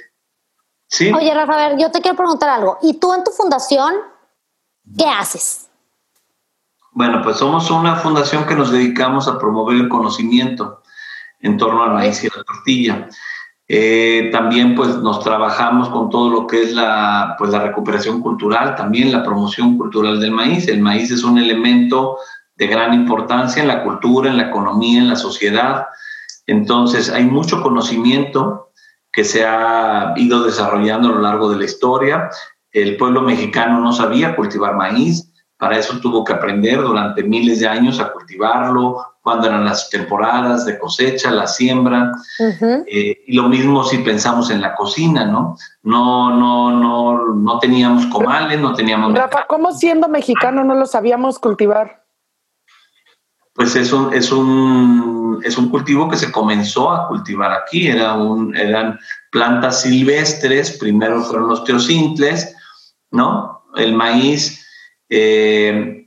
sí. 0.90 1.12
Oye, 1.14 1.34
Rafa, 1.34 1.54
a 1.54 1.70
ver, 1.70 1.80
yo 1.80 1.90
te 1.92 2.02
quiero 2.02 2.18
preguntar 2.18 2.50
algo. 2.50 2.78
¿Y 2.82 2.96
tú 2.96 3.14
en 3.14 3.24
tu 3.24 3.32
fundación 3.32 3.94
qué 4.98 5.06
haces? 5.06 5.70
Bueno, 6.92 7.22
pues 7.24 7.38
somos 7.38 7.72
una 7.72 7.96
fundación 7.96 8.46
que 8.46 8.56
nos 8.56 8.72
dedicamos 8.72 9.28
a 9.28 9.40
promover 9.40 9.78
el 9.78 9.88
conocimiento 9.88 10.82
en 11.40 11.58
torno 11.58 11.84
al 11.84 11.94
maíz 11.94 12.24
y 12.24 12.28
la 12.28 12.44
tortilla. 12.44 13.08
Eh, 13.72 14.30
también 14.32 14.74
pues 14.74 14.98
nos 14.98 15.24
trabajamos 15.24 15.90
con 15.90 16.10
todo 16.10 16.32
lo 16.32 16.48
que 16.48 16.64
es 16.64 16.74
la, 16.74 17.36
pues, 17.38 17.52
la 17.52 17.60
recuperación 17.60 18.20
cultural, 18.20 18.76
también 18.76 19.12
la 19.12 19.24
promoción 19.24 19.78
cultural 19.78 20.20
del 20.20 20.32
maíz. 20.32 20.68
El 20.68 20.82
maíz 20.82 21.12
es 21.12 21.24
un 21.24 21.38
elemento 21.38 22.18
de 22.56 22.68
gran 22.68 22.94
importancia 22.94 23.62
en 23.62 23.68
la 23.68 23.84
cultura, 23.84 24.30
en 24.30 24.38
la 24.38 24.50
economía, 24.50 25.00
en 25.00 25.08
la 25.08 25.16
sociedad. 25.16 25.86
Entonces 26.48 27.12
hay 27.12 27.26
mucho 27.26 27.62
conocimiento 27.62 28.69
que 29.12 29.24
se 29.24 29.46
ha 29.46 30.14
ido 30.16 30.44
desarrollando 30.44 31.10
a 31.10 31.12
lo 31.12 31.22
largo 31.22 31.50
de 31.50 31.58
la 31.58 31.66
historia. 31.66 32.30
El 32.72 32.98
pueblo 32.98 33.22
mexicano 33.22 33.80
no 33.80 33.92
sabía 33.92 34.36
cultivar 34.36 34.76
maíz, 34.76 35.30
para 35.60 35.78
eso 35.78 36.00
tuvo 36.00 36.24
que 36.24 36.32
aprender 36.32 36.82
durante 36.82 37.22
miles 37.22 37.60
de 37.60 37.68
años 37.68 38.00
a 38.00 38.14
cultivarlo, 38.14 39.06
cuando 39.22 39.48
eran 39.48 39.66
las 39.66 39.90
temporadas 39.90 40.66
de 40.66 40.80
cosecha, 40.80 41.32
la 41.32 41.48
siembra. 41.48 42.14
Eh, 42.40 43.24
y 43.28 43.36
lo 43.36 43.50
mismo 43.50 43.84
si 43.84 43.98
pensamos 43.98 44.50
en 44.52 44.62
la 44.62 44.74
cocina, 44.74 45.26
¿no? 45.26 45.58
No, 45.84 46.34
no, 46.34 46.72
no, 46.72 47.34
no 47.36 47.60
teníamos 47.60 48.06
comales, 48.06 48.60
no 48.62 48.74
teníamos... 48.74 49.14
Rafa, 49.14 49.46
¿cómo 49.48 49.74
siendo 49.74 50.08
mexicano 50.08 50.64
no 50.64 50.76
lo 50.76 50.86
sabíamos 50.86 51.40
cultivar? 51.40 51.99
Pues 53.60 53.76
es 53.76 53.92
un, 53.92 54.14
es 54.14 54.32
un, 54.32 55.42
es 55.44 55.58
un 55.58 55.68
cultivo 55.68 56.08
que 56.10 56.16
se 56.16 56.32
comenzó 56.32 56.92
a 56.92 57.10
cultivar 57.10 57.52
aquí. 57.52 57.90
Era 57.90 58.14
un, 58.14 58.56
eran 58.56 58.98
plantas 59.32 59.82
silvestres, 59.82 60.78
primero 60.78 61.22
fueron 61.22 61.50
los 61.50 61.66
teocintles, 61.66 62.56
¿no? 63.12 63.66
El 63.76 63.94
maíz... 63.94 64.66
Eh, 65.10 65.98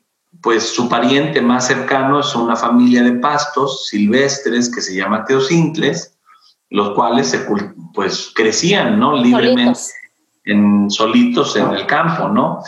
pues 0.40 0.74
su 0.74 0.88
pariente 0.88 1.40
más 1.40 1.66
cercano 1.66 2.20
es 2.20 2.34
una 2.34 2.56
familia 2.56 3.02
de 3.02 3.12
pastos 3.12 3.86
silvestres 3.86 4.74
que 4.74 4.80
se 4.80 4.96
llama 4.96 5.24
teocintles, 5.24 6.18
los 6.70 6.94
cuales 6.94 7.28
se, 7.28 7.46
pues 7.94 8.32
crecían, 8.34 8.98
¿no? 8.98 9.14
Libremente 9.14 9.78
en 10.44 10.90
solitos 10.90 11.54
en 11.56 11.70
el 11.70 11.86
campo, 11.86 12.28
¿no? 12.28 12.62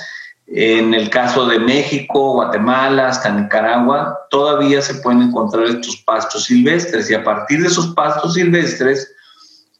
En 0.46 0.92
el 0.92 1.08
caso 1.08 1.46
de 1.46 1.58
México, 1.58 2.34
Guatemala, 2.34 3.08
hasta 3.08 3.30
Nicaragua, 3.30 4.26
todavía 4.30 4.82
se 4.82 4.96
pueden 4.96 5.22
encontrar 5.22 5.64
estos 5.64 5.96
pastos 5.96 6.44
silvestres 6.44 7.10
y 7.10 7.14
a 7.14 7.24
partir 7.24 7.62
de 7.62 7.68
esos 7.68 7.94
pastos 7.94 8.34
silvestres, 8.34 9.14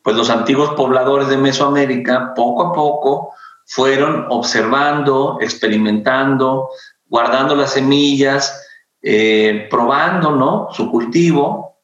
pues 0.03 0.17
los 0.17 0.31
antiguos 0.31 0.71
pobladores 0.71 1.29
de 1.29 1.37
Mesoamérica 1.37 2.33
poco 2.35 2.69
a 2.69 2.73
poco 2.73 3.35
fueron 3.67 4.27
observando, 4.31 5.39
experimentando, 5.41 6.71
guardando 7.09 7.55
las 7.55 7.73
semillas, 7.73 8.63
eh, 9.03 9.67
probando 9.71 10.31
¿no? 10.33 10.69
su 10.73 10.91
cultivo 10.91 11.79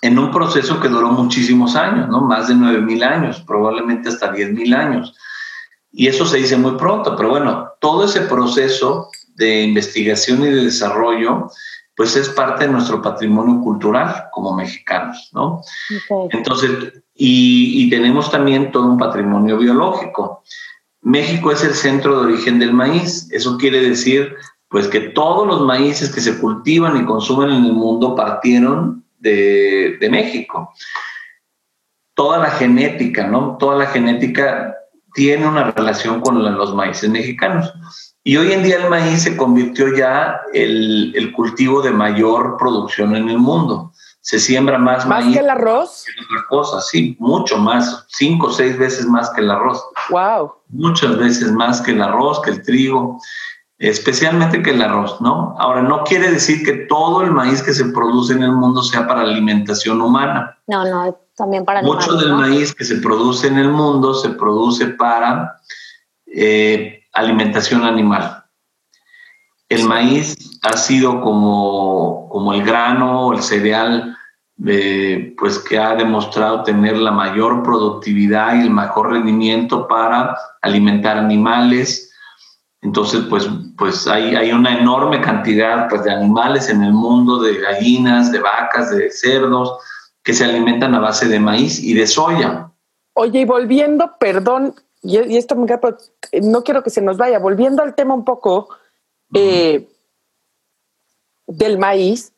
en 0.00 0.18
un 0.18 0.30
proceso 0.30 0.80
que 0.80 0.88
duró 0.88 1.10
muchísimos 1.10 1.76
años, 1.76 2.08
¿no? 2.08 2.22
más 2.22 2.48
de 2.48 2.54
9.000 2.54 3.04
años, 3.04 3.42
probablemente 3.46 4.08
hasta 4.08 4.32
10.000 4.32 4.74
años. 4.74 5.14
Y 5.92 6.08
eso 6.08 6.26
se 6.26 6.38
dice 6.38 6.56
muy 6.56 6.72
pronto, 6.72 7.16
pero 7.16 7.30
bueno, 7.30 7.70
todo 7.86 8.04
ese 8.04 8.22
proceso 8.22 9.10
de 9.36 9.62
investigación 9.62 10.42
y 10.42 10.46
de 10.46 10.64
desarrollo, 10.64 11.48
pues 11.94 12.16
es 12.16 12.28
parte 12.28 12.66
de 12.66 12.72
nuestro 12.72 13.00
patrimonio 13.00 13.60
cultural 13.62 14.24
como 14.32 14.56
mexicanos, 14.56 15.30
¿no? 15.32 15.62
Entonces, 16.30 16.94
y, 17.14 17.84
y, 17.84 17.88
tenemos 17.88 18.28
también 18.28 18.72
todo 18.72 18.86
un 18.86 18.98
patrimonio 18.98 19.56
biológico. 19.56 20.42
México 21.02 21.52
es 21.52 21.62
el 21.62 21.74
centro 21.74 22.18
de 22.18 22.26
origen 22.32 22.58
del 22.58 22.72
maíz, 22.72 23.28
eso 23.30 23.56
quiere 23.56 23.80
decir 23.80 24.34
pues 24.68 24.88
que 24.88 24.98
todos 24.98 25.46
los 25.46 25.60
maíces 25.60 26.12
que 26.12 26.20
se 26.20 26.40
cultivan 26.40 26.96
y 26.96 27.06
consumen 27.06 27.50
en 27.50 27.66
el 27.66 27.72
mundo 27.72 28.16
partieron 28.16 29.04
de, 29.20 29.96
México. 30.10 30.72
Toda 32.14 32.38
la 32.38 32.50
genética, 32.50 33.28
¿no? 33.28 33.56
Toda 33.58 33.76
la 33.76 33.86
genética 33.86 34.74
tiene 35.16 35.48
una 35.48 35.70
relación 35.70 36.20
con 36.20 36.40
los 36.56 36.74
maíces 36.74 37.08
mexicanos. 37.08 37.72
Y 38.22 38.36
hoy 38.36 38.52
en 38.52 38.62
día 38.62 38.76
el 38.76 38.90
maíz 38.90 39.22
se 39.22 39.34
convirtió 39.34 39.96
ya 39.96 40.40
el, 40.52 41.14
el 41.16 41.32
cultivo 41.32 41.80
de 41.80 41.90
mayor 41.90 42.56
producción 42.58 43.16
en 43.16 43.30
el 43.30 43.38
mundo. 43.38 43.92
Se 44.20 44.38
siembra 44.38 44.76
más, 44.76 45.06
maíz. 45.06 45.26
¿Más 45.26 45.34
que 45.34 45.40
el 45.40 45.50
arroz? 45.50 46.04
Que 46.04 46.24
otra 46.24 46.46
cosa, 46.48 46.80
sí, 46.82 47.16
mucho 47.18 47.56
más, 47.56 48.04
cinco 48.08 48.48
o 48.48 48.52
seis 48.52 48.76
veces 48.78 49.06
más 49.06 49.30
que 49.30 49.40
el 49.40 49.50
arroz. 49.50 49.82
¡Wow! 50.10 50.52
Muchas 50.68 51.16
veces 51.16 51.50
más 51.52 51.80
que 51.80 51.92
el 51.92 52.02
arroz, 52.02 52.42
que 52.42 52.50
el 52.50 52.62
trigo 52.62 53.18
especialmente 53.78 54.62
que 54.62 54.70
el 54.70 54.82
arroz, 54.82 55.20
¿no? 55.20 55.54
Ahora, 55.58 55.82
no 55.82 56.04
quiere 56.04 56.30
decir 56.30 56.64
que 56.64 56.72
todo 56.86 57.22
el 57.22 57.30
maíz 57.30 57.62
que 57.62 57.74
se 57.74 57.84
produce 57.86 58.32
en 58.32 58.42
el 58.42 58.52
mundo 58.52 58.82
sea 58.82 59.06
para 59.06 59.20
alimentación 59.20 60.00
humana. 60.00 60.58
No, 60.66 60.84
no, 60.84 61.16
también 61.36 61.64
para 61.64 61.82
Mucho 61.82 62.14
del 62.16 62.32
maíz 62.32 62.74
que 62.74 62.84
se 62.84 62.96
produce 62.96 63.48
en 63.48 63.58
el 63.58 63.70
mundo 63.70 64.14
se 64.14 64.30
produce 64.30 64.86
para 64.86 65.60
eh, 66.26 67.04
alimentación 67.12 67.84
animal. 67.84 68.44
El 69.68 69.86
maíz 69.86 70.58
ha 70.62 70.76
sido 70.76 71.20
como, 71.20 72.28
como 72.30 72.54
el 72.54 72.64
grano 72.64 73.26
o 73.26 73.32
el 73.32 73.42
cereal 73.42 74.16
pues 74.56 75.58
que 75.58 75.78
ha 75.78 75.94
demostrado 75.94 76.62
tener 76.62 76.96
la 76.96 77.10
mayor 77.10 77.62
productividad 77.62 78.56
y 78.56 78.62
el 78.62 78.70
mejor 78.70 79.12
rendimiento 79.12 79.86
para 79.86 80.36
alimentar 80.62 81.18
animales. 81.18 82.05
Entonces, 82.86 83.22
pues, 83.28 83.48
pues 83.76 84.06
hay, 84.06 84.36
hay 84.36 84.52
una 84.52 84.78
enorme 84.78 85.20
cantidad 85.20 85.88
pues, 85.88 86.04
de 86.04 86.12
animales 86.12 86.68
en 86.68 86.84
el 86.84 86.92
mundo, 86.92 87.42
de 87.42 87.58
gallinas, 87.58 88.30
de 88.30 88.38
vacas, 88.38 88.96
de 88.96 89.10
cerdos, 89.10 89.76
que 90.22 90.32
se 90.32 90.44
alimentan 90.44 90.94
a 90.94 91.00
base 91.00 91.26
de 91.26 91.40
maíz 91.40 91.82
y 91.82 91.94
de 91.94 92.06
soya. 92.06 92.70
Oye, 93.14 93.40
y 93.40 93.44
volviendo, 93.44 94.12
perdón, 94.20 94.76
y, 95.02 95.16
esto 95.36 95.56
me 95.56 95.66
no 96.42 96.62
quiero 96.62 96.84
que 96.84 96.90
se 96.90 97.02
nos 97.02 97.16
vaya, 97.16 97.40
volviendo 97.40 97.82
al 97.82 97.96
tema 97.96 98.14
un 98.14 98.24
poco 98.24 98.68
eh, 99.34 99.88
del 101.48 101.78
maíz, 101.80 102.34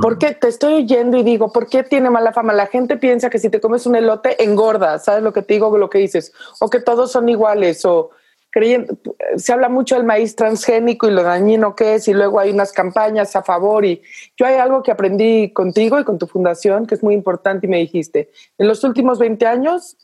porque 0.00 0.32
te 0.32 0.48
estoy 0.48 0.82
oyendo 0.82 1.16
y 1.16 1.22
digo, 1.22 1.52
¿por 1.52 1.68
qué 1.68 1.84
tiene 1.84 2.10
mala 2.10 2.32
fama? 2.32 2.52
La 2.52 2.66
gente 2.66 2.96
piensa 2.96 3.30
que 3.30 3.38
si 3.38 3.50
te 3.50 3.60
comes 3.60 3.86
un 3.86 3.94
elote 3.94 4.42
engorda, 4.42 4.98
¿sabes 4.98 5.22
lo 5.22 5.32
que 5.32 5.42
te 5.42 5.54
digo, 5.54 5.78
lo 5.78 5.90
que 5.90 5.98
dices? 5.98 6.32
O 6.58 6.68
que 6.68 6.80
todos 6.80 7.12
son 7.12 7.28
iguales, 7.28 7.84
o 7.84 8.10
creyendo, 8.52 8.96
se 9.36 9.52
habla 9.52 9.68
mucho 9.68 9.96
del 9.96 10.04
maíz 10.04 10.36
transgénico 10.36 11.08
y 11.08 11.10
lo 11.10 11.22
dañino 11.22 11.74
que 11.74 11.94
es, 11.94 12.06
y 12.06 12.12
luego 12.12 12.38
hay 12.38 12.50
unas 12.50 12.72
campañas 12.72 13.34
a 13.34 13.42
favor. 13.42 13.84
Y 13.84 14.02
yo 14.36 14.46
hay 14.46 14.56
algo 14.56 14.82
que 14.82 14.92
aprendí 14.92 15.52
contigo 15.52 15.98
y 15.98 16.04
con 16.04 16.18
tu 16.18 16.26
fundación 16.26 16.86
que 16.86 16.94
es 16.94 17.02
muy 17.02 17.14
importante 17.14 17.66
y 17.66 17.70
me 17.70 17.78
dijiste, 17.78 18.30
en 18.58 18.68
los 18.68 18.84
últimos 18.84 19.18
20 19.18 19.46
años 19.46 19.96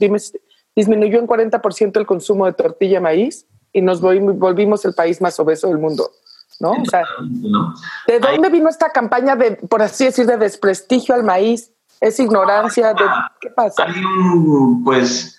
disminuyó 0.75 1.19
en 1.19 1.27
40% 1.27 1.99
el 1.99 2.07
consumo 2.07 2.47
de 2.47 2.55
tortilla 2.55 2.95
de 2.95 3.01
maíz 3.01 3.47
y 3.73 3.83
nos 3.83 4.01
volvimos 4.01 4.85
el 4.85 4.95
país 4.95 5.21
más 5.21 5.39
obeso 5.39 5.69
del 5.69 5.79
mundo. 5.79 6.11
¿no? 6.61 6.73
O 6.73 6.85
sea, 6.87 7.05
¿de 8.07 8.19
dónde 8.19 8.49
vino 8.49 8.69
esta 8.69 8.91
campaña 8.91 9.37
de, 9.37 9.53
por 9.53 9.83
así 9.83 10.07
decir, 10.07 10.27
de 10.27 10.37
desprestigio 10.37 11.15
al 11.15 11.23
maíz? 11.23 11.71
¿Es 12.01 12.19
ignorancia? 12.19 12.95
De, 12.95 13.05
¿Qué 13.41 13.51
pasa? 13.51 13.87
pues, 14.85 15.38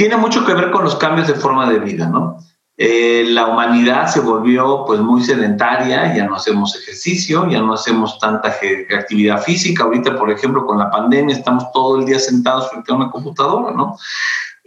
tiene 0.00 0.16
mucho 0.16 0.46
que 0.46 0.54
ver 0.54 0.70
con 0.70 0.82
los 0.82 0.96
cambios 0.96 1.28
de 1.28 1.34
forma 1.34 1.70
de 1.70 1.78
vida, 1.78 2.06
¿no? 2.06 2.38
Eh, 2.78 3.22
la 3.28 3.48
humanidad 3.48 4.08
se 4.08 4.20
volvió 4.20 4.86
pues 4.86 4.98
muy 4.98 5.22
sedentaria, 5.22 6.16
ya 6.16 6.24
no 6.24 6.36
hacemos 6.36 6.74
ejercicio, 6.74 7.46
ya 7.50 7.60
no 7.60 7.74
hacemos 7.74 8.18
tanta 8.18 8.48
actividad 8.48 9.42
física. 9.42 9.84
Ahorita, 9.84 10.16
por 10.16 10.30
ejemplo, 10.30 10.64
con 10.64 10.78
la 10.78 10.90
pandemia 10.90 11.36
estamos 11.36 11.70
todo 11.72 11.98
el 11.98 12.06
día 12.06 12.18
sentados 12.18 12.70
frente 12.70 12.90
a 12.90 12.94
una 12.94 13.10
computadora, 13.10 13.72
¿no? 13.72 13.98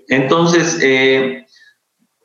Entonces, 0.07 0.77
eh, 0.83 1.47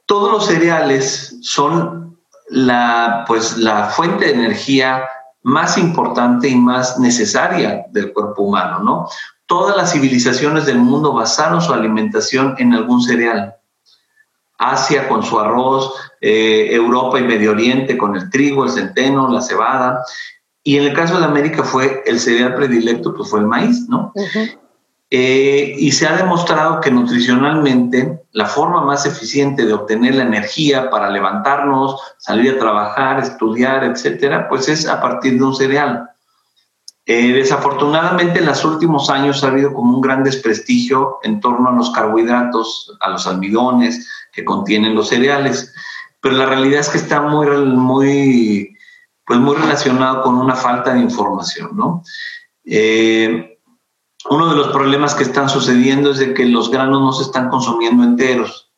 todos 0.04 0.30
los 0.30 0.44
cereales 0.44 1.38
son 1.40 2.18
la, 2.50 3.24
pues, 3.26 3.56
la 3.56 3.86
fuente 3.86 4.26
de 4.26 4.32
energía 4.32 5.08
más 5.44 5.78
importante 5.78 6.46
y 6.46 6.56
más 6.56 6.98
necesaria 6.98 7.86
del 7.90 8.12
cuerpo 8.12 8.42
humano, 8.42 8.80
¿no? 8.80 9.08
Todas 9.48 9.78
las 9.78 9.92
civilizaciones 9.92 10.66
del 10.66 10.76
mundo 10.76 11.14
basaron 11.14 11.62
su 11.62 11.72
alimentación 11.72 12.54
en 12.58 12.74
algún 12.74 13.00
cereal. 13.02 13.56
Asia 14.58 15.08
con 15.08 15.22
su 15.22 15.40
arroz, 15.40 15.94
eh, 16.20 16.68
Europa 16.70 17.18
y 17.18 17.22
Medio 17.22 17.52
Oriente 17.52 17.96
con 17.96 18.14
el 18.14 18.28
trigo, 18.28 18.64
el 18.64 18.70
centeno, 18.70 19.26
la 19.32 19.40
cebada. 19.40 20.04
Y 20.62 20.76
en 20.76 20.84
el 20.84 20.92
caso 20.92 21.18
de 21.18 21.24
América 21.24 21.62
fue 21.62 22.02
el 22.04 22.20
cereal 22.20 22.56
predilecto, 22.56 23.14
pues 23.14 23.30
fue 23.30 23.40
el 23.40 23.46
maíz, 23.46 23.88
¿no? 23.88 24.12
Eh, 25.08 25.74
y 25.78 25.92
se 25.92 26.06
ha 26.06 26.14
demostrado 26.14 26.82
que 26.82 26.90
nutricionalmente 26.90 28.20
la 28.32 28.44
forma 28.44 28.84
más 28.84 29.06
eficiente 29.06 29.64
de 29.64 29.72
obtener 29.72 30.16
la 30.16 30.24
energía 30.24 30.90
para 30.90 31.08
levantarnos, 31.08 31.98
salir 32.18 32.56
a 32.56 32.58
trabajar, 32.58 33.18
estudiar, 33.18 33.82
etcétera, 33.82 34.46
pues 34.50 34.68
es 34.68 34.86
a 34.86 35.00
partir 35.00 35.38
de 35.38 35.44
un 35.44 35.54
cereal. 35.54 36.10
Eh, 37.10 37.32
desafortunadamente 37.32 38.40
en 38.40 38.44
los 38.44 38.62
últimos 38.66 39.08
años 39.08 39.42
ha 39.42 39.46
habido 39.46 39.72
como 39.72 39.94
un 39.94 40.02
gran 40.02 40.22
desprestigio 40.22 41.20
en 41.22 41.40
torno 41.40 41.70
a 41.70 41.72
los 41.72 41.88
carbohidratos, 41.88 42.98
a 43.00 43.09
los 43.09 43.26
almidones 43.26 44.06
que 44.30 44.44
contienen 44.44 44.94
los 44.94 45.09
cereales, 45.09 45.72
pero 46.20 46.37
la 46.37 46.44
realidad 46.44 46.80
es 46.80 46.90
que 46.90 46.98
está 46.98 47.22
muy, 47.22 47.46
muy, 47.46 48.76
pues 49.24 49.40
muy 49.40 49.56
relacionado 49.56 50.22
con 50.22 50.37
una 50.37 50.54
falta 50.54 50.92
de 50.92 51.00
información, 51.00 51.70
¿no? 51.74 52.02
Eh, 52.66 53.59
uno 54.28 54.50
de 54.50 54.56
los 54.56 54.68
problemas 54.68 55.14
que 55.14 55.22
están 55.22 55.48
sucediendo 55.48 56.11
es 56.11 56.18
de 56.18 56.35
que 56.35 56.44
los 56.44 56.70
granos 56.70 57.00
no 57.00 57.12
se 57.12 57.22
están 57.22 57.48
consumiendo 57.48 58.04
enteros. 58.04 58.70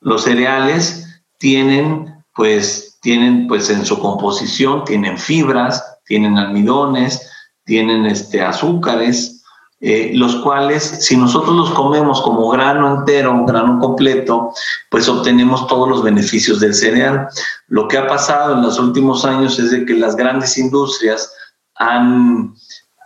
Los 0.00 0.22
cereales 0.22 1.24
tienen, 1.38 2.24
pues, 2.36 3.00
tienen, 3.02 3.48
pues, 3.48 3.68
en 3.68 3.84
su 3.84 3.98
composición, 3.98 4.84
tienen 4.84 5.18
fibras, 5.18 5.95
tienen 6.06 6.38
almidones, 6.38 7.30
tienen 7.64 8.06
este, 8.06 8.42
azúcares, 8.42 9.42
eh, 9.80 10.12
los 10.14 10.36
cuales, 10.36 10.82
si 10.82 11.16
nosotros 11.16 11.54
los 11.54 11.70
comemos 11.72 12.22
como 12.22 12.48
grano 12.48 13.00
entero, 13.00 13.44
grano 13.44 13.78
completo, 13.78 14.52
pues 14.90 15.08
obtenemos 15.08 15.66
todos 15.66 15.88
los 15.88 16.02
beneficios 16.02 16.60
del 16.60 16.74
cereal. 16.74 17.28
Lo 17.68 17.86
que 17.86 17.98
ha 17.98 18.06
pasado 18.06 18.54
en 18.54 18.62
los 18.62 18.78
últimos 18.78 19.24
años 19.24 19.58
es 19.58 19.70
de 19.70 19.84
que 19.84 19.94
las 19.94 20.16
grandes 20.16 20.56
industrias 20.56 21.30
han 21.74 22.54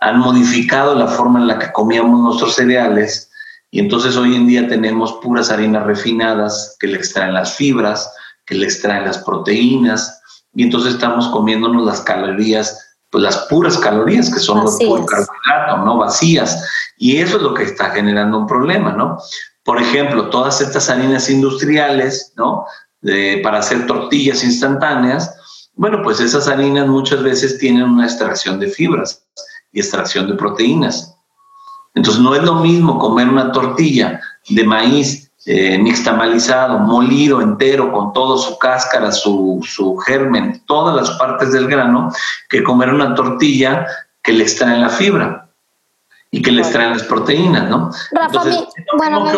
han 0.01 0.17
modificado 0.17 0.95
la 0.95 1.07
forma 1.07 1.39
en 1.39 1.47
la 1.47 1.59
que 1.59 1.71
comíamos 1.71 2.19
nuestros 2.19 2.55
cereales 2.55 3.29
y 3.69 3.79
entonces 3.79 4.17
hoy 4.17 4.35
en 4.35 4.47
día 4.47 4.67
tenemos 4.67 5.13
puras 5.21 5.51
harinas 5.51 5.85
refinadas 5.85 6.75
que 6.79 6.87
le 6.87 6.97
extraen 6.97 7.35
las 7.35 7.55
fibras, 7.55 8.11
que 8.45 8.55
le 8.55 8.65
extraen 8.65 9.05
las 9.05 9.19
proteínas 9.19 10.19
y 10.53 10.63
entonces 10.63 10.95
estamos 10.95 11.27
comiéndonos 11.29 11.85
las 11.85 12.01
calorías, 12.01 12.90
pues 13.11 13.23
las 13.23 13.37
puras 13.47 13.77
calorías 13.77 14.33
que 14.33 14.39
son 14.39 14.63
los 14.63 14.77
carbohidratos, 14.77 15.85
¿no? 15.85 15.97
Vacías. 15.97 16.65
Y 16.97 17.17
eso 17.17 17.37
es 17.37 17.43
lo 17.43 17.53
que 17.53 17.63
está 17.63 17.91
generando 17.91 18.37
un 18.39 18.47
problema, 18.47 18.93
¿no? 18.93 19.17
Por 19.63 19.81
ejemplo, 19.81 20.29
todas 20.29 20.61
estas 20.61 20.89
harinas 20.89 21.29
industriales, 21.29 22.33
¿no? 22.35 22.65
para 23.43 23.57
hacer 23.57 23.87
tortillas 23.87 24.43
instantáneas, 24.43 25.35
bueno, 25.73 26.01
pues 26.03 26.19
esas 26.19 26.47
harinas 26.47 26.87
muchas 26.87 27.23
veces 27.23 27.57
tienen 27.57 27.83
una 27.83 28.05
extracción 28.05 28.59
de 28.59 28.67
fibras 28.67 29.25
y 29.71 29.79
extracción 29.79 30.27
de 30.27 30.35
proteínas. 30.35 31.17
Entonces 31.95 32.21
no 32.21 32.35
es 32.35 32.43
lo 32.43 32.55
mismo 32.55 32.99
comer 32.99 33.27
una 33.27 33.51
tortilla 33.51 34.21
de 34.49 34.63
maíz 34.63 35.30
eh, 35.45 35.77
mixtamalizado, 35.77 36.77
molido 36.79 37.41
entero, 37.41 37.91
con 37.91 38.13
toda 38.13 38.37
su 38.37 38.59
cáscara, 38.59 39.11
su, 39.11 39.59
su, 39.67 39.97
germen, 39.97 40.61
todas 40.65 40.95
las 40.95 41.17
partes 41.17 41.51
del 41.51 41.67
grano, 41.67 42.11
que 42.47 42.63
comer 42.63 42.89
una 42.89 43.15
tortilla 43.15 43.87
que 44.21 44.33
le 44.33 44.43
extraen 44.43 44.81
la 44.81 44.89
fibra 44.89 45.49
y 46.29 46.41
que 46.41 46.51
le 46.51 46.61
extraen 46.61 46.91
las 46.91 47.03
proteínas, 47.03 47.69
¿no? 47.69 47.89
Rafa, 48.11 48.43
bueno, 48.97 49.21
me, 49.21 49.33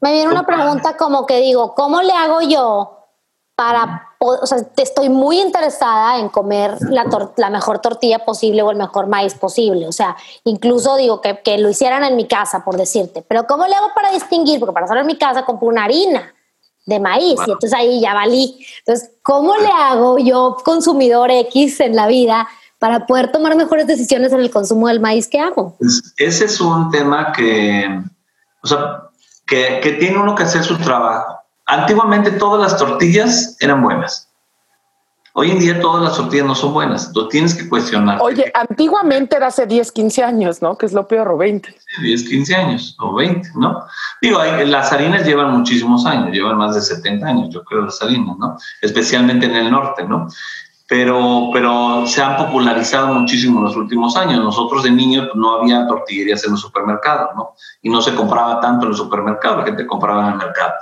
me, 0.00 0.12
viene 0.12 0.32
una 0.32 0.44
pregunta 0.44 0.96
como 0.96 1.26
que 1.26 1.40
digo, 1.40 1.74
¿cómo 1.74 2.00
le 2.00 2.12
hago 2.12 2.40
yo 2.40 2.98
para 3.54 4.13
o 4.24 4.46
sea, 4.46 4.58
estoy 4.76 5.08
muy 5.08 5.40
interesada 5.40 6.18
en 6.18 6.28
comer 6.28 6.76
la, 6.90 7.06
la, 7.36 7.50
mejor 7.50 7.80
tortilla 7.80 8.24
posible 8.24 8.62
o 8.62 8.70
el 8.70 8.76
mejor 8.76 9.06
maíz 9.06 9.34
posible. 9.34 9.86
O 9.86 9.92
sea, 9.92 10.16
incluso 10.44 10.96
digo 10.96 11.20
que, 11.20 11.40
que, 11.42 11.58
lo 11.58 11.68
hicieran 11.68 12.04
en 12.04 12.16
mi 12.16 12.26
casa, 12.26 12.64
por 12.64 12.76
decirte. 12.76 13.22
Pero 13.26 13.46
¿cómo 13.46 13.66
le 13.66 13.74
hago 13.74 13.90
para 13.94 14.10
distinguir? 14.10 14.58
Porque 14.58 14.72
para 14.72 14.86
hacerlo 14.86 15.02
en 15.02 15.06
mi 15.06 15.18
casa 15.18 15.44
compro 15.44 15.68
una 15.68 15.84
harina 15.84 16.32
de 16.86 17.00
maíz 17.00 17.38
y 17.46 17.50
entonces 17.50 17.74
ahí 17.74 18.00
ya 18.00 18.14
valí. 18.14 18.66
Entonces, 18.80 19.10
¿cómo 19.22 19.56
le 19.56 19.68
hago 19.68 20.18
yo, 20.18 20.56
consumidor 20.64 21.30
X 21.30 21.80
en 21.80 21.96
la 21.96 22.06
vida, 22.06 22.48
para 22.78 23.06
poder 23.06 23.32
tomar 23.32 23.56
mejores 23.56 23.86
decisiones 23.86 24.32
en 24.32 24.40
el 24.40 24.50
consumo 24.50 24.88
del 24.88 25.00
maíz 25.00 25.28
que 25.28 25.40
hago? 25.40 25.76
Ese 26.16 26.44
es 26.44 26.60
un 26.60 26.90
tema 26.90 27.32
que, 27.32 28.02
o 28.62 28.66
sea, 28.66 29.04
que, 29.46 29.80
que 29.82 29.92
tiene 29.92 30.18
uno 30.18 30.34
que 30.34 30.42
hacer 30.42 30.62
su 30.62 30.78
trabajo 30.78 31.43
Antiguamente 31.66 32.30
todas 32.32 32.60
las 32.60 32.78
tortillas 32.78 33.56
eran 33.60 33.82
buenas. 33.82 34.28
Hoy 35.36 35.50
en 35.50 35.58
día 35.58 35.80
todas 35.80 36.04
las 36.04 36.16
tortillas 36.16 36.46
no 36.46 36.54
son 36.54 36.72
buenas. 36.72 37.12
Tú 37.12 37.26
tienes 37.28 37.56
que 37.56 37.68
cuestionar. 37.68 38.18
Oye, 38.22 38.52
antiguamente 38.54 39.34
era 39.34 39.48
hace 39.48 39.66
10, 39.66 39.90
15 39.90 40.22
años, 40.22 40.62
¿no? 40.62 40.78
Que 40.78 40.86
es 40.86 40.92
lo 40.92 41.08
peor, 41.08 41.26
o 41.26 41.36
20. 41.36 41.74
10, 42.02 42.28
15 42.28 42.54
años, 42.54 42.96
o 43.00 43.12
20, 43.14 43.48
¿no? 43.56 43.84
Digo, 44.22 44.38
las 44.44 44.92
harinas 44.92 45.26
llevan 45.26 45.50
muchísimos 45.58 46.06
años, 46.06 46.30
llevan 46.30 46.56
más 46.56 46.76
de 46.76 46.82
70 46.82 47.26
años, 47.26 47.48
yo 47.50 47.64
creo, 47.64 47.82
las 47.82 48.00
harinas, 48.00 48.36
¿no? 48.38 48.56
Especialmente 48.80 49.46
en 49.46 49.56
el 49.56 49.72
norte, 49.72 50.04
¿no? 50.04 50.28
Pero, 50.86 51.50
pero 51.52 52.06
se 52.06 52.22
han 52.22 52.36
popularizado 52.36 53.08
muchísimo 53.08 53.58
en 53.58 53.64
los 53.64 53.76
últimos 53.76 54.16
años. 54.16 54.38
Nosotros 54.38 54.84
de 54.84 54.92
niños 54.92 55.26
pues, 55.32 55.36
no 55.36 55.56
había 55.56 55.84
tortillerías 55.88 56.44
en 56.44 56.52
los 56.52 56.60
supermercados, 56.60 57.30
¿no? 57.34 57.54
Y 57.82 57.90
no 57.90 58.00
se 58.00 58.14
compraba 58.14 58.60
tanto 58.60 58.84
en 58.84 58.90
los 58.90 58.98
supermercados, 58.98 59.58
la 59.58 59.64
gente 59.64 59.84
compraba 59.84 60.26
en 60.28 60.32
el 60.34 60.38
mercado. 60.38 60.74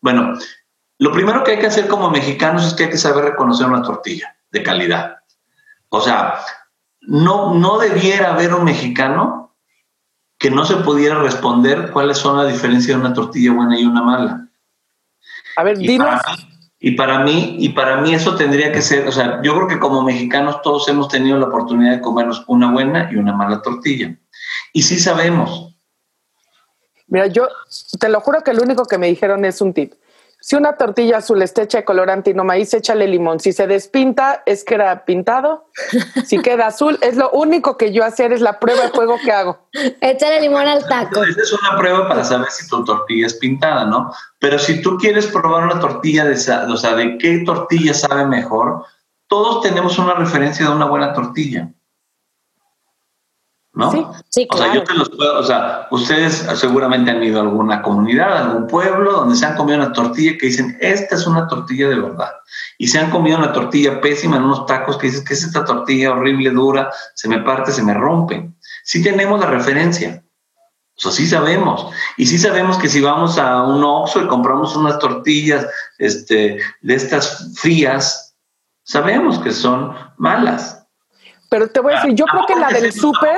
Bueno, 0.00 0.34
lo 0.98 1.12
primero 1.12 1.44
que 1.44 1.52
hay 1.52 1.58
que 1.58 1.66
hacer 1.66 1.88
como 1.88 2.10
mexicanos 2.10 2.66
es 2.66 2.74
que 2.74 2.84
hay 2.84 2.90
que 2.90 2.98
saber 2.98 3.24
reconocer 3.24 3.66
una 3.66 3.82
tortilla 3.82 4.36
de 4.50 4.62
calidad. 4.62 5.18
O 5.88 6.00
sea, 6.00 6.40
no, 7.00 7.54
no 7.54 7.78
debiera 7.78 8.32
haber 8.32 8.54
un 8.54 8.64
mexicano 8.64 9.56
que 10.38 10.50
no 10.50 10.64
se 10.64 10.76
pudiera 10.76 11.16
responder 11.16 11.90
cuáles 11.90 12.18
son 12.18 12.38
las 12.38 12.50
diferencias 12.50 12.96
de 12.96 13.06
una 13.06 13.14
tortilla 13.14 13.52
buena 13.52 13.78
y 13.78 13.84
una 13.84 14.02
mala. 14.02 14.48
A 15.56 15.62
ver, 15.62 15.76
dinos, 15.76 16.20
Y 16.78 16.92
para 16.92 17.18
mí, 17.18 17.56
y 17.58 17.70
para 17.70 18.00
mí 18.00 18.14
eso 18.14 18.36
tendría 18.36 18.72
que 18.72 18.80
ser, 18.80 19.06
o 19.06 19.12
sea, 19.12 19.42
yo 19.42 19.54
creo 19.54 19.68
que 19.68 19.78
como 19.78 20.02
mexicanos 20.02 20.62
todos 20.62 20.88
hemos 20.88 21.08
tenido 21.08 21.38
la 21.38 21.46
oportunidad 21.46 21.92
de 21.92 22.00
comernos 22.00 22.42
una 22.46 22.70
buena 22.70 23.10
y 23.12 23.16
una 23.16 23.34
mala 23.34 23.60
tortilla. 23.60 24.16
Y 24.72 24.82
sí 24.82 24.98
sabemos. 24.98 25.69
Mira, 27.10 27.26
yo 27.26 27.48
te 27.98 28.08
lo 28.08 28.20
juro 28.20 28.42
que 28.42 28.54
lo 28.54 28.62
único 28.62 28.84
que 28.86 28.98
me 28.98 29.08
dijeron 29.08 29.44
es 29.44 29.60
un 29.60 29.74
tip. 29.74 29.92
Si 30.42 30.56
una 30.56 30.76
tortilla 30.76 31.18
azul 31.18 31.42
está 31.42 31.62
hecha 31.62 31.78
de 31.78 31.84
colorante 31.84 32.30
y 32.30 32.34
no 32.34 32.44
maíz, 32.44 32.72
échale 32.72 33.06
limón. 33.06 33.40
Si 33.40 33.52
se 33.52 33.66
despinta, 33.66 34.42
es 34.46 34.64
que 34.64 34.74
era 34.76 35.04
pintado. 35.04 35.66
Si 36.24 36.38
queda 36.42 36.68
azul, 36.68 36.98
es 37.02 37.16
lo 37.16 37.30
único 37.32 37.76
que 37.76 37.92
yo 37.92 38.04
hacer, 38.04 38.32
es 38.32 38.40
la 38.40 38.58
prueba 38.58 38.84
de 38.84 38.88
fuego 38.88 39.18
que 39.22 39.32
hago. 39.32 39.68
Échale 40.00 40.40
limón 40.40 40.66
al 40.66 40.86
taco. 40.88 41.22
Esa 41.24 41.42
es 41.42 41.52
una 41.52 41.76
prueba 41.76 42.08
para 42.08 42.24
saber 42.24 42.50
si 42.50 42.66
tu 42.68 42.82
tortilla 42.84 43.26
es 43.26 43.34
pintada, 43.34 43.84
¿no? 43.84 44.14
Pero 44.38 44.58
si 44.58 44.80
tú 44.80 44.96
quieres 44.96 45.26
probar 45.26 45.64
una 45.64 45.78
tortilla, 45.78 46.24
de, 46.24 46.32
o 46.32 46.76
sea, 46.76 46.94
de 46.94 47.18
qué 47.18 47.42
tortilla 47.44 47.92
sabe 47.92 48.24
mejor, 48.24 48.86
todos 49.26 49.60
tenemos 49.62 49.98
una 49.98 50.14
referencia 50.14 50.64
de 50.64 50.72
una 50.72 50.86
buena 50.86 51.12
tortilla. 51.12 51.70
¿No? 53.72 53.90
Sí, 54.28 54.48
O 54.50 54.56
sea, 54.56 54.74
yo 54.74 54.82
te 54.82 54.94
los 54.94 55.10
puedo, 55.10 55.38
o 55.38 55.44
sea, 55.44 55.86
ustedes 55.90 56.46
seguramente 56.54 57.10
han 57.10 57.22
ido 57.22 57.38
a 57.38 57.42
alguna 57.42 57.82
comunidad, 57.82 58.36
a 58.36 58.44
algún 58.46 58.66
pueblo 58.66 59.12
donde 59.12 59.36
se 59.36 59.46
han 59.46 59.56
comido 59.56 59.78
una 59.78 59.92
tortilla 59.92 60.36
que 60.38 60.46
dicen, 60.46 60.76
esta 60.80 61.14
es 61.14 61.26
una 61.26 61.46
tortilla 61.46 61.88
de 61.88 62.00
verdad. 62.00 62.32
Y 62.78 62.88
se 62.88 62.98
han 62.98 63.10
comido 63.10 63.38
una 63.38 63.52
tortilla 63.52 64.00
pésima 64.00 64.36
en 64.36 64.44
unos 64.44 64.66
tacos 64.66 64.96
que 64.96 65.06
dicen, 65.06 65.24
que 65.24 65.34
es 65.34 65.44
esta 65.44 65.64
tortilla 65.64 66.12
horrible, 66.12 66.50
dura, 66.50 66.90
se 67.14 67.28
me 67.28 67.38
parte, 67.40 67.70
se 67.70 67.82
me 67.82 67.94
rompe. 67.94 68.50
Sí 68.84 69.02
tenemos 69.02 69.38
la 69.38 69.46
referencia. 69.46 70.24
O 70.96 71.00
sea, 71.02 71.12
sí 71.12 71.26
sabemos. 71.26 71.86
Y 72.16 72.26
sí 72.26 72.38
sabemos 72.38 72.76
que 72.76 72.88
si 72.88 73.00
vamos 73.00 73.38
a 73.38 73.62
un 73.62 73.82
Oxxo 73.84 74.22
y 74.22 74.26
compramos 74.26 74.76
unas 74.76 74.98
tortillas 74.98 75.66
este, 75.98 76.58
de 76.82 76.94
estas 76.94 77.52
frías, 77.58 78.34
sabemos 78.82 79.38
que 79.38 79.52
son 79.52 79.94
malas. 80.18 80.79
Pero 81.50 81.68
te 81.68 81.80
voy 81.80 81.92
a 81.92 81.96
decir, 81.96 82.14
yo 82.14 82.24
creo 82.26 82.46
que 82.46 82.54
la 82.54 82.68
del 82.68 82.92
súper. 82.92 83.36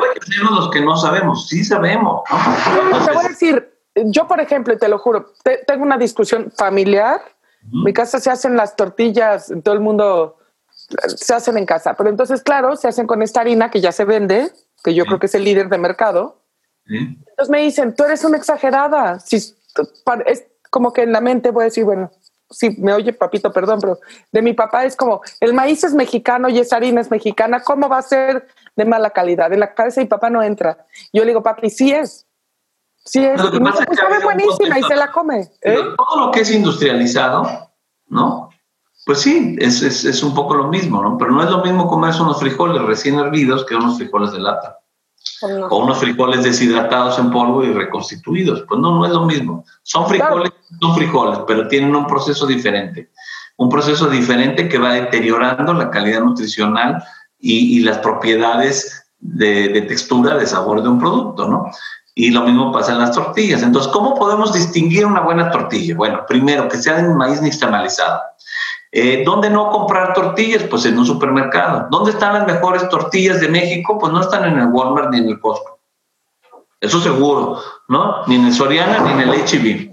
los 0.51 0.70
que 0.70 0.83
no 0.83 0.96
sabemos, 0.96 1.48
sí 1.48 1.64
sabemos. 1.64 2.22
te 3.07 3.12
voy 3.12 3.25
a 3.25 3.29
decir, 3.29 3.72
yo 3.94 4.29
por 4.29 4.38
ejemplo, 4.38 4.75
y 4.75 4.79
te 4.79 4.87
lo 4.87 4.98
juro, 4.98 5.33
tengo 5.66 5.83
una 5.83 5.96
discusión 5.96 6.53
familiar. 6.55 7.20
Mi 7.62 7.92
casa 7.92 8.20
se 8.20 8.31
hacen 8.31 8.57
las 8.57 8.77
tortillas, 8.77 9.51
todo 9.64 9.75
el 9.75 9.81
mundo 9.81 10.37
se 11.07 11.33
hacen 11.33 11.57
en 11.57 11.64
casa, 11.64 11.94
pero 11.94 12.11
entonces, 12.11 12.42
claro, 12.42 12.77
se 12.77 12.88
hacen 12.88 13.07
con 13.07 13.22
esta 13.22 13.40
harina 13.40 13.70
que 13.70 13.81
ya 13.81 13.92
se 13.92 14.05
vende, 14.05 14.51
que 14.85 14.94
yo 14.94 15.05
creo 15.07 15.18
que 15.18 15.27
es 15.27 15.35
el 15.35 15.44
líder 15.44 15.68
de 15.68 15.79
mercado. 15.79 16.42
Entonces 16.87 17.48
me 17.48 17.62
dicen, 17.62 17.94
tú 17.94 18.05
eres 18.05 18.25
una 18.25 18.37
exagerada. 18.37 19.20
Si, 19.20 19.37
es 19.37 20.44
como 20.68 20.92
que 20.92 21.03
en 21.03 21.12
la 21.12 21.20
mente 21.20 21.51
voy 21.51 21.62
a 21.62 21.64
decir, 21.66 21.85
bueno, 21.85 22.11
si 22.53 22.71
me 22.81 22.93
oye 22.93 23.12
papito, 23.12 23.53
perdón, 23.53 23.81
pero 23.81 23.99
de 24.31 24.43
mi 24.43 24.53
papá 24.53 24.85
es 24.85 24.97
como, 24.97 25.23
el 25.41 25.55
maíz 25.55 25.83
es 25.85 25.95
mexicano 25.95 26.49
y 26.49 26.59
esa 26.59 26.77
harina 26.77 27.01
es 27.01 27.11
mexicana, 27.11 27.62
¿cómo 27.62 27.88
va 27.88 27.99
a 27.99 28.03
ser 28.03 28.47
de 28.77 28.85
mala 28.85 29.11
calidad? 29.11 29.53
En 29.53 29.61
la 29.61 29.75
cabeza 29.75 30.01
de 30.01 30.05
mi 30.05 30.09
papá 30.09 30.31
no 30.31 30.43
entra. 30.43 30.87
Yo 31.12 31.23
le 31.23 31.29
digo, 31.29 31.43
papi, 31.43 31.71
sí 31.71 31.93
es. 31.93 32.27
Sí 33.05 33.25
es. 33.25 33.41
Y 33.53 33.61
me 33.61 33.73
pues 33.73 33.99
sabe 33.99 34.23
buenísima 34.23 34.79
y 34.79 34.83
se 34.85 34.95
la 34.95 35.11
come. 35.11 35.51
¿eh? 35.62 35.79
Todo 35.97 36.27
lo 36.27 36.31
que 36.31 36.41
es 36.41 36.51
industrializado, 36.53 37.71
¿no? 38.07 38.51
Pues 39.05 39.21
sí, 39.21 39.57
es, 39.59 39.83
es, 39.83 40.05
es, 40.05 40.23
un 40.23 40.33
poco 40.33 40.55
lo 40.55 40.69
mismo, 40.69 41.03
¿no? 41.03 41.19
Pero 41.19 41.33
no 41.33 41.43
es 41.43 41.51
lo 41.51 41.65
mismo 41.65 41.88
comerse 41.88 42.23
unos 42.23 42.38
frijoles 42.38 42.81
recién 42.83 43.19
hervidos 43.19 43.67
que 43.67 43.75
unos 43.75 43.97
frijoles 43.97 44.31
de 44.31 44.38
lata. 44.38 44.79
O 45.70 45.85
unos 45.85 45.98
frijoles 45.98 46.42
deshidratados 46.42 47.18
en 47.18 47.31
polvo 47.31 47.64
y 47.64 47.72
reconstituidos. 47.72 48.64
Pues 48.68 48.81
no, 48.81 48.96
no 48.96 49.07
es 49.07 49.12
lo 49.12 49.24
mismo. 49.24 49.64
Son 49.83 50.07
frijoles, 50.09 50.52
son 50.81 50.94
frijoles, 50.94 51.40
pero 51.46 51.68
tienen 51.68 51.94
un 51.94 52.07
proceso 52.07 52.46
diferente. 52.46 53.11
Un 53.57 53.68
proceso 53.68 54.09
diferente 54.09 54.68
que 54.68 54.78
va 54.78 54.94
deteriorando 54.94 55.72
la 55.74 55.90
calidad 55.90 56.20
nutricional 56.20 57.02
y, 57.38 57.81
las 57.81 57.98
propiedades 57.98 59.05
de, 59.18 59.68
de, 59.68 59.83
textura, 59.83 60.37
de 60.37 60.46
sabor 60.46 60.83
de 60.83 60.88
un 60.88 60.98
producto, 60.98 61.48
¿no? 61.48 61.70
Y 62.14 62.31
lo 62.31 62.42
mismo 62.42 62.70
pasa 62.70 62.92
en 62.92 62.98
las 62.98 63.12
tortillas. 63.12 63.62
Entonces, 63.62 63.90
¿cómo 63.90 64.14
podemos 64.14 64.52
distinguir 64.52 65.07
una 65.07 65.20
buena 65.20 65.50
tortilla? 65.50 65.96
Bueno, 65.96 66.24
primero, 66.28 66.68
que 66.68 66.76
sea 66.76 66.96
de 66.96 67.14
maíz 67.14 67.40
nixtamalizado. 67.40 68.20
Eh, 68.94 69.22
¿Dónde 69.24 69.48
no 69.48 69.70
comprar 69.70 70.12
tortillas? 70.12 70.64
Pues 70.64 70.85
en 70.85 70.98
un 70.98 71.07
supermercado. 71.07 71.88
¿Dónde 71.90 72.11
están 72.11 72.35
las 72.35 72.46
mejores 72.46 72.87
tortillas 72.90 73.40
de 73.40 73.48
México? 73.48 73.98
Pues 73.98 74.12
no 74.12 74.20
están 74.20 74.44
en 74.44 74.59
el 74.59 74.68
Walmart 74.68 75.11
ni 75.11 75.18
en 75.18 75.28
el 75.31 75.40
Costco. 75.40 75.81
Eso 76.78 77.00
seguro, 77.00 77.59
¿no? 77.88 78.26
Ni 78.26 78.35
en 78.35 78.46
el 78.46 78.52
Soriana 78.52 78.98
ni 78.98 79.12
en 79.12 79.20
el 79.20 79.31
HB. 79.31 79.92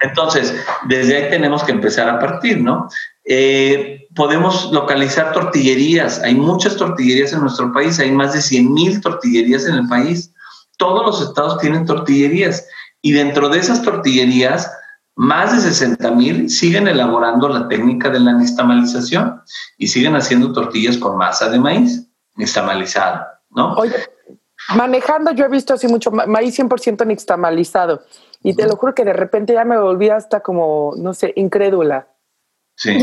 Entonces, 0.00 0.56
desde 0.88 1.16
ahí 1.16 1.30
tenemos 1.30 1.62
que 1.62 1.72
empezar 1.72 2.08
a 2.08 2.18
partir, 2.18 2.60
¿no? 2.60 2.88
Eh, 3.24 4.08
podemos 4.16 4.72
localizar 4.72 5.32
tortillerías. 5.32 6.20
Hay 6.22 6.34
muchas 6.34 6.76
tortillerías 6.76 7.34
en 7.34 7.40
nuestro 7.40 7.72
país. 7.72 8.00
Hay 8.00 8.10
más 8.10 8.32
de 8.32 8.40
100 8.40 8.72
mil 8.72 9.00
tortillerías 9.00 9.66
en 9.66 9.74
el 9.74 9.86
país. 9.86 10.32
Todos 10.78 11.04
los 11.04 11.20
estados 11.20 11.58
tienen 11.58 11.84
tortillerías. 11.84 12.66
Y 13.02 13.12
dentro 13.12 13.48
de 13.50 13.58
esas 13.58 13.82
tortillerías 13.82 14.72
más 15.16 15.52
de 15.52 15.60
60 15.60 16.10
mil 16.12 16.50
siguen 16.50 16.86
elaborando 16.86 17.48
la 17.48 17.66
técnica 17.68 18.10
de 18.10 18.20
la 18.20 18.34
nixtamalización 18.34 19.42
y 19.78 19.88
siguen 19.88 20.14
haciendo 20.14 20.52
tortillas 20.52 20.98
con 20.98 21.16
masa 21.16 21.48
de 21.48 21.58
maíz 21.58 22.06
nixtamalizada, 22.36 23.40
¿no? 23.50 23.72
Oye, 23.74 23.96
manejando 24.76 25.32
yo 25.32 25.46
he 25.46 25.48
visto 25.48 25.74
así 25.74 25.88
mucho 25.88 26.10
maíz 26.10 26.58
100% 26.58 27.06
nixtamalizado 27.06 28.02
y 28.42 28.54
te 28.54 28.66
lo 28.66 28.76
juro 28.76 28.94
que 28.94 29.04
de 29.04 29.14
repente 29.14 29.54
ya 29.54 29.64
me 29.64 29.78
volví 29.78 30.10
hasta 30.10 30.40
como, 30.40 30.92
no 30.98 31.14
sé, 31.14 31.32
incrédula. 31.36 32.08
Sí. 32.76 32.98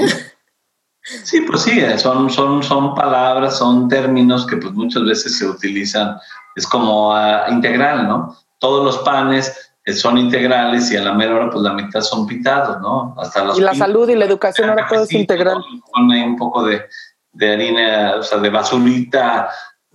Sí, 1.03 1.41
pues 1.41 1.63
sí, 1.63 1.79
eh, 1.79 1.97
son, 1.99 2.29
son, 2.29 2.63
son 2.63 2.95
palabras, 2.95 3.57
son 3.57 3.89
términos 3.89 4.47
que 4.47 4.55
pues 4.55 4.73
muchas 4.73 5.03
veces 5.03 5.37
se 5.37 5.45
utilizan, 5.45 6.17
es 6.55 6.65
como 6.65 7.13
ah, 7.13 7.45
integral, 7.49 8.07
¿no? 8.07 8.37
Todos 8.59 8.85
los 8.85 8.99
panes 8.99 9.72
son 9.91 10.17
integrales 10.17 10.91
y 10.91 10.97
a 10.97 11.01
la 11.01 11.13
mera 11.13 11.35
hora 11.35 11.49
pues 11.49 11.61
la 11.61 11.73
mitad 11.73 12.01
son 12.01 12.25
pitados, 12.25 12.79
¿no? 12.81 13.15
Hasta 13.17 13.43
los 13.43 13.57
y 13.57 13.61
la 13.61 13.73
salud 13.73 14.07
y 14.07 14.15
la 14.15 14.25
educación 14.25 14.69
ahora 14.69 14.87
todo 14.87 15.03
es 15.03 15.11
integral. 15.11 15.57
Pone 15.91 16.25
un 16.25 16.37
poco 16.37 16.63
de, 16.63 16.83
de, 17.33 17.51
harina, 17.51 18.15
o 18.17 18.23
sea, 18.23 18.37
de 18.37 18.49
basurita 18.49 19.49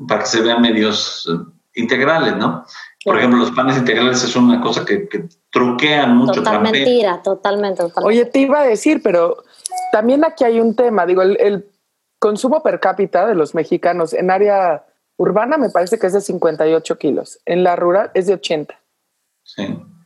para 0.06 0.20
que 0.20 0.26
se 0.26 0.42
vean 0.42 0.60
medios 0.60 1.26
eh, 1.32 1.80
integrales, 1.80 2.36
¿no? 2.36 2.64
Por 3.02 3.16
ejemplo, 3.16 3.38
los 3.38 3.52
panes 3.52 3.78
integrales 3.78 4.22
es 4.22 4.36
una 4.36 4.60
cosa 4.60 4.84
que, 4.84 5.08
que 5.08 5.24
truquean 5.50 6.16
mucho. 6.16 6.42
Total 6.42 6.60
mentira, 6.60 7.22
totalmente, 7.22 7.82
Oye, 8.02 8.26
te 8.26 8.40
iba 8.40 8.60
a 8.60 8.64
decir, 8.64 9.00
pero 9.02 9.44
también 9.92 10.24
aquí 10.24 10.44
hay 10.44 10.60
un 10.60 10.76
tema, 10.76 11.06
digo, 11.06 11.22
el, 11.22 11.38
el 11.40 11.70
consumo 12.18 12.62
per 12.62 12.80
cápita 12.80 13.26
de 13.26 13.34
los 13.34 13.54
mexicanos 13.54 14.12
en 14.12 14.30
área 14.30 14.84
urbana 15.16 15.56
me 15.56 15.70
parece 15.70 15.98
que 15.98 16.08
es 16.08 16.12
de 16.12 16.20
58 16.20 16.98
kilos, 16.98 17.38
en 17.46 17.64
la 17.64 17.76
rural 17.76 18.10
es 18.12 18.26
de 18.26 18.34
80. 18.34 18.78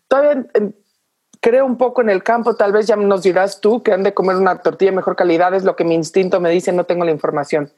Todavía 0.08 0.46
em, 0.54 0.72
creo 1.40 1.66
un 1.66 1.76
poco 1.76 2.00
en 2.00 2.10
el 2.10 2.22
campo, 2.22 2.54
tal 2.54 2.72
vez 2.72 2.86
ya 2.86 2.96
nos 2.96 3.22
dirás 3.22 3.60
tú 3.60 3.82
que 3.82 3.92
han 3.92 4.02
de 4.02 4.14
comer 4.14 4.36
una 4.36 4.58
tortilla 4.58 4.92
de 4.92 4.96
mejor 4.96 5.16
calidad, 5.16 5.54
es 5.54 5.64
lo 5.64 5.76
que 5.76 5.84
mi 5.84 5.94
instinto 5.94 6.40
me 6.40 6.50
dice, 6.50 6.72
no 6.72 6.84
tengo 6.84 7.04
la 7.04 7.10
información. 7.10 7.72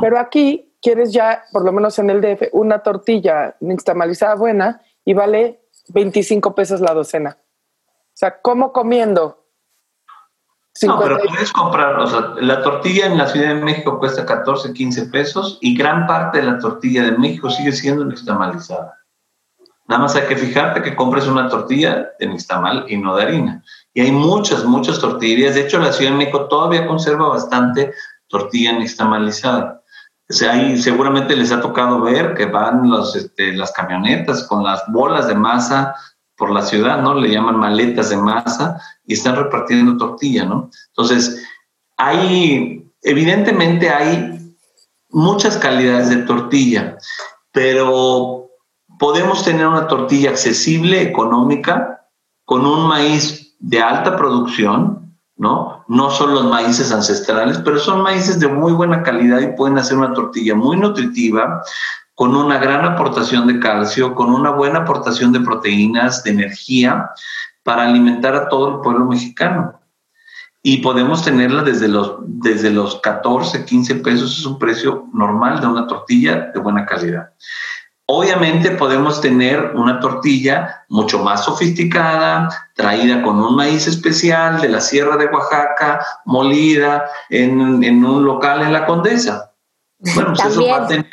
Pero 0.00 0.18
aquí 0.18 0.74
quieres 0.82 1.12
ya, 1.12 1.44
por 1.52 1.64
lo 1.64 1.72
menos 1.72 1.98
en 1.98 2.10
el 2.10 2.20
DF, 2.20 2.48
una 2.52 2.80
tortilla 2.80 3.56
nixtamalizada 3.60 4.34
buena 4.34 4.82
y 5.04 5.14
vale 5.14 5.60
25 5.88 6.54
pesos 6.54 6.80
la 6.80 6.94
docena. 6.94 7.38
O 7.86 8.16
sea, 8.20 8.40
¿cómo 8.40 8.72
comiendo? 8.72 9.40
No, 10.82 10.98
pero 10.98 11.18
puedes 11.18 11.52
comprar, 11.52 11.98
o 11.98 12.06
sea, 12.06 12.34
la 12.40 12.62
tortilla 12.62 13.06
en 13.06 13.18
la 13.18 13.26
Ciudad 13.26 13.48
de 13.48 13.54
México 13.56 13.98
cuesta 13.98 14.24
14, 14.24 14.72
15 14.72 15.06
pesos 15.06 15.58
y 15.60 15.76
gran 15.76 16.06
parte 16.06 16.38
de 16.38 16.44
la 16.44 16.58
tortilla 16.58 17.04
de 17.04 17.12
México 17.12 17.50
sigue 17.50 17.72
siendo 17.72 18.04
nixtamalizada. 18.04 18.99
Nada 19.90 20.02
más 20.02 20.14
hay 20.14 20.28
que 20.28 20.36
fijarte 20.36 20.82
que 20.82 20.94
compres 20.94 21.26
una 21.26 21.48
tortilla 21.48 22.10
de 22.20 22.28
nixtamal 22.28 22.84
y 22.88 22.96
no 22.96 23.16
de 23.16 23.24
harina. 23.24 23.64
Y 23.92 24.02
hay 24.02 24.12
muchas, 24.12 24.64
muchas 24.64 25.00
tortillerías. 25.00 25.56
De 25.56 25.62
hecho, 25.62 25.80
la 25.80 25.92
Ciudad 25.92 26.12
de 26.12 26.18
México 26.18 26.46
todavía 26.46 26.86
conserva 26.86 27.26
bastante 27.26 27.92
tortilla 28.28 28.72
nixtamalizada. 28.74 29.82
O 30.28 30.48
ahí 30.48 30.80
seguramente 30.80 31.34
les 31.34 31.50
ha 31.50 31.60
tocado 31.60 32.00
ver 32.02 32.34
que 32.34 32.46
van 32.46 32.88
los, 32.88 33.16
este, 33.16 33.52
las 33.52 33.72
camionetas 33.72 34.44
con 34.44 34.62
las 34.62 34.84
bolas 34.86 35.26
de 35.26 35.34
masa 35.34 35.96
por 36.36 36.52
la 36.52 36.62
ciudad, 36.62 37.02
¿no? 37.02 37.16
Le 37.16 37.28
llaman 37.28 37.56
maletas 37.56 38.10
de 38.10 38.16
masa 38.16 38.80
y 39.04 39.14
están 39.14 39.34
repartiendo 39.34 39.96
tortilla, 39.96 40.44
¿no? 40.44 40.70
Entonces, 40.90 41.44
hay, 41.96 42.88
evidentemente 43.02 43.90
hay 43.90 44.54
muchas 45.08 45.56
calidades 45.56 46.10
de 46.10 46.18
tortilla, 46.18 46.96
pero 47.50 48.39
podemos 49.00 49.42
tener 49.42 49.66
una 49.66 49.88
tortilla 49.88 50.28
accesible, 50.28 51.00
económica, 51.00 52.06
con 52.44 52.66
un 52.66 52.86
maíz 52.86 53.56
de 53.58 53.80
alta 53.80 54.14
producción, 54.14 55.16
¿no? 55.36 55.86
No 55.88 56.10
son 56.10 56.34
los 56.34 56.44
maíces 56.44 56.92
ancestrales, 56.92 57.58
pero 57.64 57.78
son 57.78 58.02
maíces 58.02 58.38
de 58.38 58.46
muy 58.46 58.72
buena 58.72 59.02
calidad 59.02 59.40
y 59.40 59.56
pueden 59.56 59.78
hacer 59.78 59.96
una 59.96 60.12
tortilla 60.12 60.54
muy 60.54 60.76
nutritiva, 60.76 61.62
con 62.14 62.36
una 62.36 62.58
gran 62.58 62.84
aportación 62.84 63.46
de 63.46 63.58
calcio, 63.58 64.14
con 64.14 64.34
una 64.34 64.50
buena 64.50 64.80
aportación 64.80 65.32
de 65.32 65.40
proteínas, 65.40 66.22
de 66.22 66.32
energía, 66.32 67.10
para 67.62 67.84
alimentar 67.84 68.34
a 68.34 68.48
todo 68.50 68.76
el 68.76 68.80
pueblo 68.82 69.06
mexicano. 69.06 69.80
y 70.62 70.82
podemos 70.82 71.24
tenerla 71.24 71.62
desde 71.62 71.88
los, 71.88 72.16
desde 72.20 72.70
los 72.70 73.00
14, 73.00 73.64
15 73.64 73.94
pesos, 73.94 74.38
es 74.38 74.44
un 74.44 74.58
precio 74.58 75.06
normal 75.14 75.58
de 75.58 75.66
una 75.66 75.86
tortilla 75.86 76.50
de 76.52 76.60
buena 76.60 76.84
calidad. 76.84 77.30
Obviamente 78.12 78.72
podemos 78.72 79.20
tener 79.20 79.70
una 79.76 80.00
tortilla 80.00 80.84
mucho 80.88 81.20
más 81.20 81.44
sofisticada, 81.44 82.48
traída 82.74 83.22
con 83.22 83.40
un 83.40 83.54
maíz 83.54 83.86
especial 83.86 84.60
de 84.60 84.68
la 84.68 84.80
Sierra 84.80 85.16
de 85.16 85.26
Oaxaca, 85.26 86.04
molida 86.24 87.04
en, 87.28 87.84
en 87.84 88.04
un 88.04 88.24
local 88.24 88.62
en 88.62 88.72
la 88.72 88.84
Condesa. 88.84 89.52
Bueno, 90.00 90.32
pues 90.34 90.44
eso 90.44 90.66
va 90.66 90.78
a, 90.78 90.86
tener, 90.88 91.06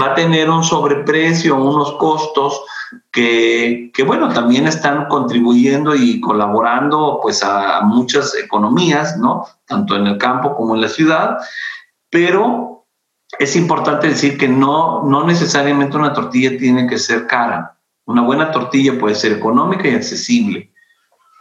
va 0.00 0.12
a 0.12 0.14
tener 0.14 0.48
un 0.48 0.62
sobreprecio, 0.62 1.56
unos 1.56 1.94
costos 1.94 2.62
que, 3.10 3.90
que, 3.92 4.04
bueno, 4.04 4.28
también 4.32 4.68
están 4.68 5.08
contribuyendo 5.08 5.96
y 5.96 6.20
colaborando 6.20 7.18
pues 7.20 7.42
a 7.42 7.80
muchas 7.80 8.36
economías, 8.36 9.18
¿no? 9.18 9.44
Tanto 9.66 9.96
en 9.96 10.06
el 10.06 10.18
campo 10.18 10.54
como 10.54 10.76
en 10.76 10.82
la 10.82 10.88
ciudad, 10.88 11.38
pero 12.10 12.77
es 13.38 13.56
importante 13.56 14.08
decir 14.08 14.38
que 14.38 14.48
no, 14.48 15.04
no 15.04 15.24
necesariamente 15.24 15.96
una 15.96 16.12
tortilla 16.12 16.56
tiene 16.58 16.86
que 16.86 16.98
ser 16.98 17.26
cara. 17.26 17.76
Una 18.06 18.22
buena 18.22 18.50
tortilla 18.50 18.98
puede 18.98 19.14
ser 19.14 19.32
económica 19.32 19.86
y 19.86 19.94
accesible, 19.94 20.72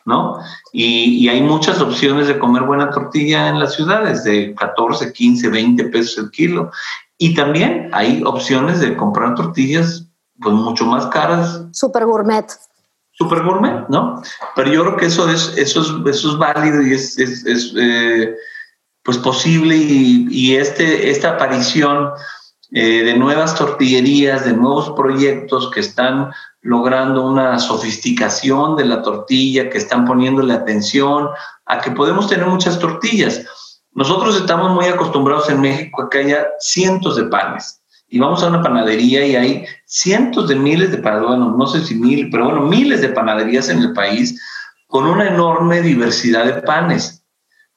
¿no? 0.05 0.39
Y, 0.73 1.23
y 1.23 1.29
hay 1.29 1.41
muchas 1.41 1.79
opciones 1.79 2.27
de 2.27 2.37
comer 2.37 2.63
buena 2.63 2.89
tortilla 2.89 3.47
en 3.47 3.59
las 3.59 3.75
ciudades, 3.75 4.23
de 4.25 4.53
14, 4.53 5.13
15, 5.13 5.47
20 5.47 5.85
pesos 5.85 6.17
el 6.17 6.31
kilo. 6.31 6.71
Y 7.17 7.33
también 7.33 7.89
hay 7.93 8.21
opciones 8.25 8.79
de 8.81 8.95
comprar 8.97 9.35
tortillas 9.35 10.07
pues 10.39 10.53
mucho 10.53 10.85
más 10.85 11.07
caras. 11.07 11.63
Super 11.71 12.05
gourmet. 12.05 12.45
Super 13.13 13.43
gourmet, 13.43 13.87
¿no? 13.89 14.21
Pero 14.55 14.71
yo 14.71 14.83
creo 14.83 14.97
que 14.97 15.05
eso 15.07 15.29
es, 15.29 15.53
eso 15.57 15.81
es, 15.81 16.15
eso 16.15 16.31
es 16.31 16.37
válido 16.37 16.81
y 16.83 16.93
es, 16.93 17.17
es, 17.17 17.45
es 17.45 17.73
eh, 17.75 18.35
pues 19.07 19.19
posible 19.19 19.77
y, 19.77 20.57
este, 20.57 21.09
esta 21.09 21.29
aparición 21.29 22.09
eh, 22.73 23.03
de 23.03 23.17
nuevas 23.17 23.55
tortillerías, 23.55 24.43
de 24.43 24.51
nuevos 24.51 24.89
proyectos 24.97 25.71
que 25.71 25.79
están 25.79 26.33
logrando 26.59 27.25
una 27.25 27.57
sofisticación 27.57 28.75
de 28.75 28.83
la 28.83 29.01
tortilla, 29.01 29.69
que 29.69 29.77
están 29.77 30.03
poniéndole 30.03 30.53
atención 30.53 31.29
a 31.67 31.79
que 31.79 31.91
podemos 31.91 32.27
tener 32.27 32.47
muchas 32.47 32.79
tortillas. 32.79 33.45
Nosotros 33.93 34.35
estamos 34.35 34.71
muy 34.71 34.87
acostumbrados 34.87 35.49
en 35.49 35.61
México 35.61 36.01
a 36.01 36.09
que 36.09 36.17
haya 36.17 36.45
cientos 36.59 37.15
de 37.15 37.23
panes 37.27 37.81
y 38.09 38.19
vamos 38.19 38.43
a 38.43 38.47
una 38.47 38.61
panadería 38.61 39.25
y 39.25 39.37
hay 39.37 39.65
cientos 39.85 40.49
de 40.49 40.55
miles 40.55 40.91
de 40.91 40.97
panaderías, 40.97 41.55
no 41.55 41.67
sé 41.67 41.79
si 41.79 41.95
mil, 41.95 42.29
pero 42.29 42.47
bueno, 42.47 42.63
miles 42.63 42.99
de 42.99 43.07
panaderías 43.07 43.69
en 43.69 43.79
el 43.79 43.93
país 43.93 44.37
con 44.87 45.07
una 45.07 45.29
enorme 45.29 45.81
diversidad 45.81 46.43
de 46.43 46.61
panes. 46.63 47.23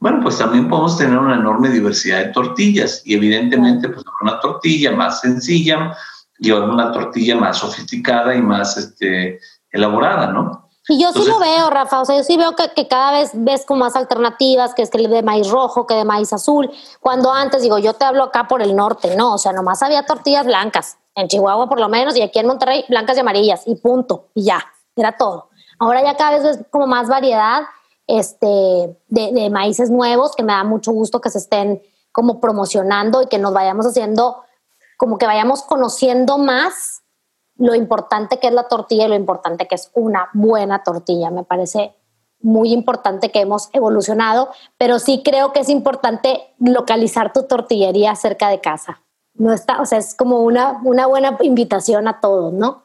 Bueno, 0.01 0.21
pues 0.23 0.39
también 0.39 0.69
podemos 0.69 0.97
tener 0.97 1.19
una 1.19 1.35
enorme 1.35 1.69
diversidad 1.69 2.25
de 2.25 2.33
tortillas 2.33 3.03
y 3.05 3.15
evidentemente 3.15 3.89
pues 3.91 4.03
una 4.23 4.41
tortilla 4.41 4.93
más 4.93 5.21
sencilla 5.21 5.95
y 6.39 6.51
una 6.51 6.91
tortilla 6.91 7.37
más 7.37 7.59
sofisticada 7.59 8.35
y 8.35 8.41
más 8.41 8.79
este, 8.79 9.39
elaborada, 9.71 10.29
¿no? 10.29 10.71
Y 10.89 11.01
yo 11.01 11.13
sí 11.13 11.23
lo 11.25 11.39
veo, 11.39 11.69
Rafa, 11.69 12.01
o 12.01 12.05
sea, 12.05 12.17
yo 12.17 12.25
sí 12.25 12.37
veo 12.39 12.57
que, 12.57 12.71
que, 12.75 12.89
cada 12.89 13.13
vez 13.13 13.31
ves 13.35 13.65
como 13.67 13.81
más 13.81 13.95
alternativas, 13.95 14.75
que 14.75 14.83
es 14.83 14.91
que 14.91 15.07
de 15.07 15.23
maíz 15.23 15.49
rojo, 15.49 15.87
que 15.87 15.95
de 15.95 16.05
maíz 16.05 16.33
azul, 16.33 16.71
cuando 17.01 17.31
antes, 17.31 17.63
digo, 17.63 17.79
yo 17.79 17.93
te 17.93 18.05
hablo 18.05 18.25
acá 18.25 18.49
por 18.49 18.63
el 18.63 18.75
norte, 18.75 19.15
no, 19.15 19.35
o 19.35 19.39
sea, 19.39 19.53
nomás 19.53 19.83
había 19.83 20.05
tortillas 20.07 20.47
blancas, 20.47 20.99
en 21.15 21.29
Chihuahua 21.29 21.69
por 21.69 21.79
lo 21.79 21.89
menos, 21.89 22.17
y 22.17 22.23
aquí 22.23 22.39
en 22.39 22.47
Monterrey, 22.47 22.87
blancas 22.89 23.19
y 23.19 23.21
amarillas, 23.21 23.63
y 23.67 23.77
punto, 23.77 24.31
y 24.35 24.45
ya, 24.45 24.65
era 24.97 25.17
todo. 25.17 25.51
Ahora 25.79 26.03
ya 26.03 26.17
cada 26.17 26.31
vez 26.31 26.43
ves 26.43 26.67
como 26.71 26.87
más 26.87 27.09
variedad 27.09 27.63
este, 28.19 28.47
de, 29.09 29.33
de 29.33 29.51
maíces 29.51 29.91
nuevos, 29.91 30.35
que 30.35 30.43
me 30.43 30.53
da 30.53 30.65
mucho 30.65 30.93
gusto 30.93 31.21
que 31.21 31.31
se 31.31 31.39
estén 31.39 31.83
como 32.13 32.41
promocionando 32.41 33.23
y 33.23 33.27
que 33.27 33.39
nos 33.39 33.53
vayamos 33.53 33.87
haciendo, 33.87 34.43
como 34.97 35.19
que 35.19 35.27
vayamos 35.27 35.63
conociendo 35.63 36.39
más 36.39 37.03
lo 37.57 37.75
importante 37.75 38.39
que 38.39 38.49
es 38.49 38.55
la 38.55 38.69
tortilla 38.69 39.05
y 39.05 39.09
lo 39.09 39.15
importante 39.15 39.69
que 39.69 39.75
es 39.75 39.91
una 39.95 40.31
buena 40.33 40.83
tortilla. 40.83 41.31
Me 41.31 41.45
parece 41.45 41.95
muy 42.41 42.73
importante 42.73 43.31
que 43.31 43.41
hemos 43.41 43.69
evolucionado, 43.73 44.49
pero 44.79 44.99
sí 44.99 45.23
creo 45.23 45.53
que 45.53 45.61
es 45.61 45.69
importante 45.69 46.55
localizar 46.59 47.33
tu 47.33 47.43
tortillería 47.43 48.17
cerca 48.17 48.49
de 48.49 48.61
casa. 48.61 49.03
No 49.35 49.53
está, 49.53 49.81
o 49.81 49.87
sea, 49.87 49.99
es 49.99 50.15
como 50.15 50.41
una, 50.41 50.81
una 50.85 51.07
buena 51.07 51.37
invitación 51.41 52.09
a 52.09 52.21
todos, 52.21 52.53
¿no? 52.53 52.83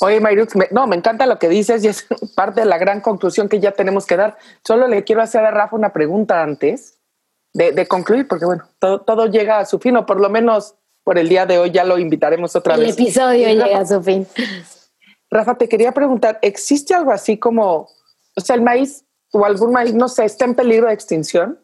Oye, 0.00 0.20
Mayrux, 0.20 0.54
no, 0.70 0.86
me 0.86 0.96
encanta 0.96 1.26
lo 1.26 1.38
que 1.38 1.48
dices 1.48 1.84
y 1.84 1.88
es 1.88 2.06
parte 2.34 2.60
de 2.60 2.66
la 2.66 2.78
gran 2.78 3.00
conclusión 3.00 3.48
que 3.48 3.60
ya 3.60 3.72
tenemos 3.72 4.06
que 4.06 4.16
dar. 4.16 4.36
Solo 4.64 4.88
le 4.88 5.04
quiero 5.04 5.22
hacer 5.22 5.44
a 5.44 5.50
Rafa 5.50 5.76
una 5.76 5.92
pregunta 5.92 6.42
antes 6.42 6.98
de, 7.52 7.72
de 7.72 7.86
concluir, 7.86 8.28
porque 8.28 8.44
bueno, 8.44 8.64
todo, 8.78 9.00
todo 9.00 9.26
llega 9.26 9.58
a 9.58 9.64
su 9.64 9.78
fin, 9.78 9.96
o 9.96 10.06
por 10.06 10.20
lo 10.20 10.30
menos 10.30 10.74
por 11.04 11.18
el 11.18 11.28
día 11.28 11.46
de 11.46 11.58
hoy 11.58 11.70
ya 11.70 11.84
lo 11.84 11.98
invitaremos 11.98 12.54
otra 12.56 12.76
vez. 12.76 12.96
El 12.96 13.04
episodio 13.04 13.48
llega 13.48 13.78
a 13.78 13.86
su 13.86 14.02
fin. 14.02 14.26
Rafa, 15.30 15.56
te 15.56 15.68
quería 15.68 15.92
preguntar, 15.92 16.38
¿existe 16.42 16.94
algo 16.94 17.12
así 17.12 17.38
como, 17.38 17.88
o 18.36 18.40
sea, 18.40 18.56
el 18.56 18.62
maíz 18.62 19.04
o 19.32 19.44
algún 19.44 19.72
maíz, 19.72 19.94
no 19.94 20.08
sé, 20.08 20.24
está 20.24 20.44
en 20.44 20.54
peligro 20.54 20.88
de 20.88 20.94
extinción? 20.94 21.58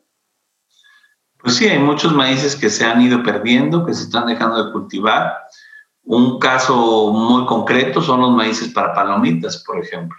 Pues 1.38 1.56
sí, 1.56 1.68
hay 1.68 1.78
muchos 1.78 2.12
maíces 2.12 2.56
que 2.56 2.70
se 2.70 2.84
han 2.84 3.00
ido 3.00 3.22
perdiendo, 3.22 3.84
que 3.84 3.94
se 3.94 4.04
están 4.04 4.26
dejando 4.26 4.64
de 4.64 4.72
cultivar. 4.72 5.45
Un 6.06 6.38
caso 6.38 7.12
muy 7.12 7.44
concreto 7.46 8.00
son 8.00 8.20
los 8.20 8.30
maíces 8.30 8.72
para 8.72 8.94
palomitas, 8.94 9.62
por 9.66 9.78
ejemplo. 9.78 10.16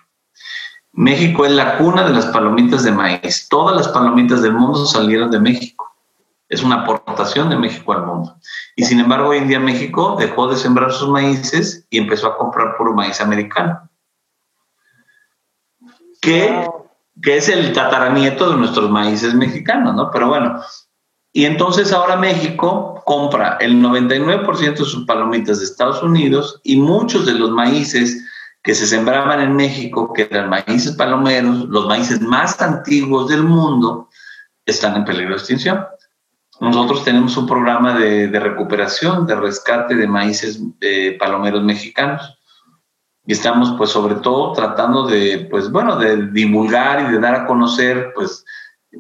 México 0.94 1.46
es 1.46 1.52
la 1.52 1.78
cuna 1.78 2.04
de 2.04 2.14
las 2.14 2.28
palomitas 2.28 2.84
de 2.84 2.92
maíz. 2.92 3.48
Todas 3.50 3.76
las 3.76 3.88
palomitas 3.88 4.42
del 4.42 4.54
mundo 4.54 4.86
salieron 4.86 5.32
de 5.32 5.40
México 5.40 5.78
es 6.50 6.64
una 6.64 6.82
aportación 6.82 7.50
de 7.50 7.58
México 7.58 7.94
al 7.94 8.06
mundo. 8.06 8.38
Y 8.76 8.86
sin 8.86 9.00
embargo, 9.00 9.30
hoy 9.30 9.38
en 9.38 9.48
día 9.48 9.60
México 9.60 10.16
dejó 10.18 10.48
de 10.48 10.56
sembrar 10.56 10.92
sus 10.94 11.10
maíces 11.10 11.86
y 11.90 11.98
empezó 11.98 12.28
a 12.28 12.38
comprar 12.38 12.78
puro 12.78 12.94
maíz 12.94 13.20
americano, 13.20 13.90
que, 16.22 16.70
que 17.22 17.38
es 17.38 17.50
el 17.50 17.74
tataranieto 17.74 18.50
de 18.50 18.58
nuestros 18.58 18.90
maíces 18.90 19.34
mexicanos, 19.34 19.96
¿no? 19.96 20.10
Pero 20.12 20.30
bueno, 20.30 20.62
y 21.34 21.46
entonces 21.46 21.92
ahora 21.92 22.16
México 22.16 22.97
compra 23.08 23.56
el 23.62 23.82
99% 23.82 24.80
de 24.80 24.84
sus 24.84 25.06
palomitas 25.06 25.60
de 25.60 25.64
Estados 25.64 26.04
Unidos 26.04 26.60
y 26.66 26.76
muchos 26.76 27.26
de 27.26 27.36
los 27.36 27.52
maíces 27.52 28.22
que 28.62 28.76
se 28.76 28.86
sembraban 28.86 29.40
en 29.40 29.56
México, 29.56 30.12
que 30.12 30.28
eran 30.30 30.50
maíces 30.50 30.92
palomeros, 30.92 31.70
los 31.70 31.88
maíces 31.88 32.20
más 32.20 32.62
antiguos 32.62 33.30
del 33.30 33.44
mundo, 33.44 34.10
están 34.66 34.98
en 34.98 35.06
peligro 35.06 35.30
de 35.30 35.38
extinción. 35.38 35.86
Nosotros 36.60 37.06
tenemos 37.06 37.38
un 37.38 37.48
programa 37.48 37.98
de, 37.98 38.28
recuperación, 38.42 39.26
de 39.26 39.38
rescate 39.38 39.96
de 39.96 40.06
maíces 40.06 40.60
eh, 40.82 41.16
palomeros 41.18 41.64
mexicanos. 41.64 42.38
Y 43.26 43.32
estamos, 43.32 43.74
pues, 43.78 43.90
sobre 43.90 44.16
todo 44.16 44.52
tratando 44.52 45.08
de, 45.08 45.48
pues, 45.50 45.72
bueno, 45.72 45.96
de 45.96 46.28
divulgar 46.32 47.08
y 47.08 47.14
de 47.14 47.22
dar 47.22 47.36
a 47.36 47.46
conocer, 47.46 48.12
pues, 48.14 48.44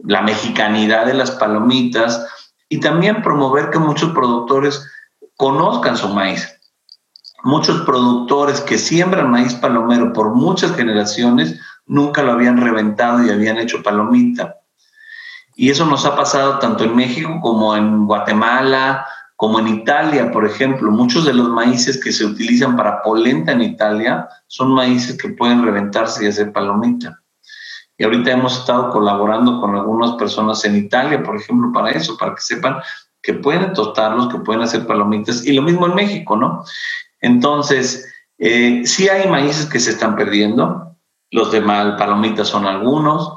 la 0.05 0.21
mexicanidad 0.21 1.07
de 1.07 1.13
las 1.13 1.31
palomitas 1.31 2.25
y 2.69 2.79
también 2.79 3.21
promover 3.21 3.69
que 3.69 3.79
muchos 3.79 4.11
productores 4.11 4.85
conozcan 5.35 5.97
su 5.97 6.09
maíz. 6.09 6.53
Muchos 7.43 7.81
productores 7.81 8.61
que 8.61 8.77
siembran 8.77 9.31
maíz 9.31 9.53
palomero 9.53 10.11
por 10.11 10.33
muchas 10.33 10.75
generaciones 10.75 11.59
nunca 11.85 12.23
lo 12.23 12.33
habían 12.33 12.57
reventado 12.57 13.23
y 13.23 13.29
habían 13.29 13.57
hecho 13.57 13.83
palomita. 13.83 14.55
Y 15.55 15.69
eso 15.69 15.85
nos 15.85 16.05
ha 16.05 16.15
pasado 16.15 16.59
tanto 16.59 16.83
en 16.83 16.95
México 16.95 17.39
como 17.41 17.75
en 17.75 18.05
Guatemala, 18.05 19.05
como 19.35 19.59
en 19.59 19.67
Italia, 19.67 20.31
por 20.31 20.45
ejemplo. 20.45 20.91
Muchos 20.91 21.25
de 21.25 21.33
los 21.33 21.49
maíces 21.49 22.03
que 22.03 22.11
se 22.11 22.25
utilizan 22.25 22.75
para 22.75 23.01
polenta 23.01 23.53
en 23.53 23.61
Italia 23.61 24.27
son 24.47 24.73
maíces 24.73 25.17
que 25.17 25.29
pueden 25.29 25.63
reventarse 25.63 26.25
y 26.25 26.27
hacer 26.27 26.51
palomita. 26.51 27.21
Y 27.97 28.03
ahorita 28.03 28.31
hemos 28.31 28.59
estado 28.59 28.91
colaborando 28.91 29.59
con 29.59 29.75
algunas 29.75 30.11
personas 30.11 30.63
en 30.65 30.75
Italia, 30.75 31.23
por 31.23 31.35
ejemplo, 31.35 31.71
para 31.73 31.91
eso, 31.91 32.17
para 32.17 32.35
que 32.35 32.41
sepan 32.41 32.77
que 33.21 33.33
pueden 33.33 33.73
tostarlos, 33.73 34.29
que 34.29 34.39
pueden 34.39 34.61
hacer 34.61 34.85
palomitas. 34.85 35.45
Y 35.45 35.53
lo 35.53 35.63
mismo 35.63 35.87
en 35.87 35.95
México, 35.95 36.37
¿no? 36.37 36.63
Entonces, 37.19 38.07
eh, 38.37 38.83
sí 38.85 39.09
hay 39.09 39.27
maíces 39.27 39.65
que 39.65 39.79
se 39.79 39.91
están 39.91 40.15
perdiendo. 40.15 40.95
Los 41.31 41.51
de 41.51 41.59
mal 41.59 41.97
palomitas 41.97 42.47
son 42.47 42.65
algunos. 42.65 43.33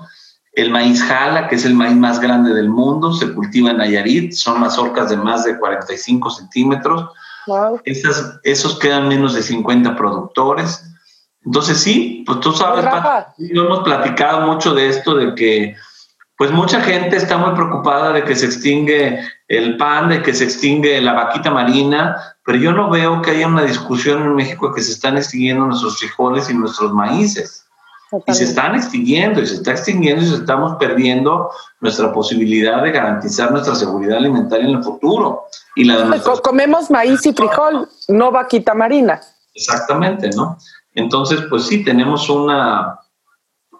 El 0.52 0.70
maíz 0.70 1.02
jala, 1.02 1.48
que 1.48 1.56
es 1.56 1.64
el 1.64 1.74
maíz 1.74 1.96
más 1.96 2.20
grande 2.20 2.52
del 2.52 2.68
mundo, 2.68 3.12
se 3.12 3.32
cultiva 3.32 3.70
en 3.70 3.78
Nayarit, 3.78 4.32
son 4.32 4.60
mazorcas 4.60 5.08
de 5.08 5.16
más 5.16 5.44
de 5.44 5.58
45 5.58 6.30
centímetros. 6.30 7.08
esos 8.44 8.78
quedan 8.78 9.08
menos 9.08 9.34
de 9.34 9.42
50 9.42 9.96
productores. 9.96 10.89
Entonces 11.44 11.78
sí, 11.78 12.22
pues 12.26 12.40
tú 12.40 12.52
sabes, 12.52 12.84
hemos 13.38 13.80
platicado 13.80 14.46
mucho 14.46 14.74
de 14.74 14.88
esto, 14.88 15.14
de 15.14 15.34
que 15.34 15.76
pues 16.36 16.50
mucha 16.50 16.80
gente 16.80 17.16
está 17.16 17.36
muy 17.36 17.54
preocupada 17.54 18.12
de 18.12 18.24
que 18.24 18.34
se 18.34 18.46
extingue 18.46 19.20
el 19.48 19.76
pan, 19.76 20.08
de 20.08 20.22
que 20.22 20.32
se 20.32 20.44
extingue 20.44 21.00
la 21.00 21.12
vaquita 21.12 21.50
marina, 21.50 22.16
pero 22.46 22.56
yo 22.56 22.72
no 22.72 22.88
veo 22.88 23.20
que 23.20 23.32
haya 23.32 23.46
una 23.46 23.62
discusión 23.62 24.22
en 24.22 24.34
México 24.34 24.68
de 24.68 24.74
que 24.76 24.82
se 24.82 24.92
están 24.92 25.18
extinguiendo 25.18 25.66
nuestros 25.66 25.98
frijoles 25.98 26.48
y 26.48 26.54
nuestros 26.54 26.92
maíces. 26.92 27.66
Y 28.26 28.34
se 28.34 28.44
están 28.44 28.74
extinguiendo, 28.74 29.40
y 29.40 29.46
se 29.46 29.54
está 29.56 29.70
extinguiendo 29.72 30.24
y 30.24 30.34
estamos 30.34 30.76
perdiendo 30.78 31.50
nuestra 31.80 32.12
posibilidad 32.12 32.82
de 32.82 32.90
garantizar 32.90 33.52
nuestra 33.52 33.76
seguridad 33.76 34.16
alimentaria 34.16 34.66
en 34.66 34.76
el 34.76 34.82
futuro. 34.82 35.44
Y 35.76 35.84
la 35.84 36.20
Comemos 36.42 36.90
maíz 36.90 37.24
y 37.26 37.32
frijol, 37.32 37.88
no 38.08 38.32
vaquita 38.32 38.74
marina. 38.74 39.20
Exactamente, 39.54 40.30
¿no? 40.30 40.58
Entonces, 40.94 41.42
pues 41.48 41.66
sí, 41.66 41.84
tenemos 41.84 42.28
una, 42.28 42.98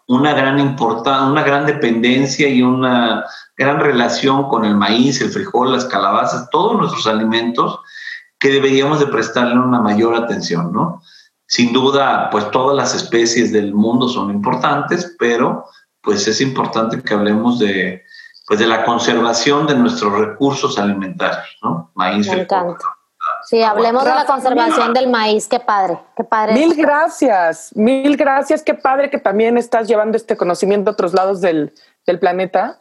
una 0.07 0.33
gran 0.33 0.59
importancia, 0.59 1.31
una 1.31 1.43
gran 1.43 1.67
dependencia 1.67 2.49
y 2.49 2.63
una 2.63 3.25
gran 3.57 3.81
relación 3.81 4.49
con 4.49 4.65
el 4.65 4.75
maíz, 4.75 5.21
el 5.21 5.31
frijol, 5.31 5.73
las 5.73 5.85
calabazas, 5.85 6.49
todos 6.51 6.77
nuestros 6.77 7.07
alimentos 7.07 7.81
que 8.39 8.51
deberíamos 8.51 9.01
de 9.01 9.07
prestarle 9.07 9.59
una 9.59 9.81
mayor 9.81 10.15
atención, 10.15 10.73
¿no? 10.73 11.03
Sin 11.47 11.73
duda, 11.73 12.31
pues 12.31 12.51
todas 12.53 12.77
las 12.77 12.95
especies 12.95 13.53
del 13.53 13.75
mundo 13.75 14.09
son 14.09 14.31
importantes, 14.31 15.15
pero 15.19 15.67
pues 16.01 16.27
es 16.27 16.41
importante 16.41 17.03
que 17.03 17.13
hablemos 17.13 17.59
de, 17.59 18.03
pues 18.47 18.59
de 18.59 18.67
la 18.67 18.85
conservación 18.85 19.67
de 19.67 19.75
nuestros 19.75 20.13
recursos 20.19 20.79
alimentarios, 20.79 21.59
¿no? 21.63 21.91
Maíz, 21.95 22.29
Me 22.29 22.43
encanta. 22.43 22.85
Sí, 23.51 23.65
hablemos 23.65 24.05
de 24.05 24.11
la 24.11 24.27
conservación 24.27 24.95
del 24.95 25.11
maíz, 25.11 25.49
qué 25.49 25.59
padre, 25.59 25.99
qué 26.17 26.23
padre. 26.23 26.53
Mil 26.53 26.73
gracias, 26.77 27.75
mil 27.75 28.17
gracias, 28.17 28.63
qué 28.63 28.75
padre 28.75 29.11
que 29.11 29.19
también 29.19 29.59
estás 29.59 29.89
llevando 29.89 30.17
este 30.17 30.37
conocimiento 30.37 30.89
a 30.89 30.93
otros 30.93 31.15
lados 31.15 31.41
del, 31.41 31.75
del 32.07 32.21
planeta. 32.21 32.79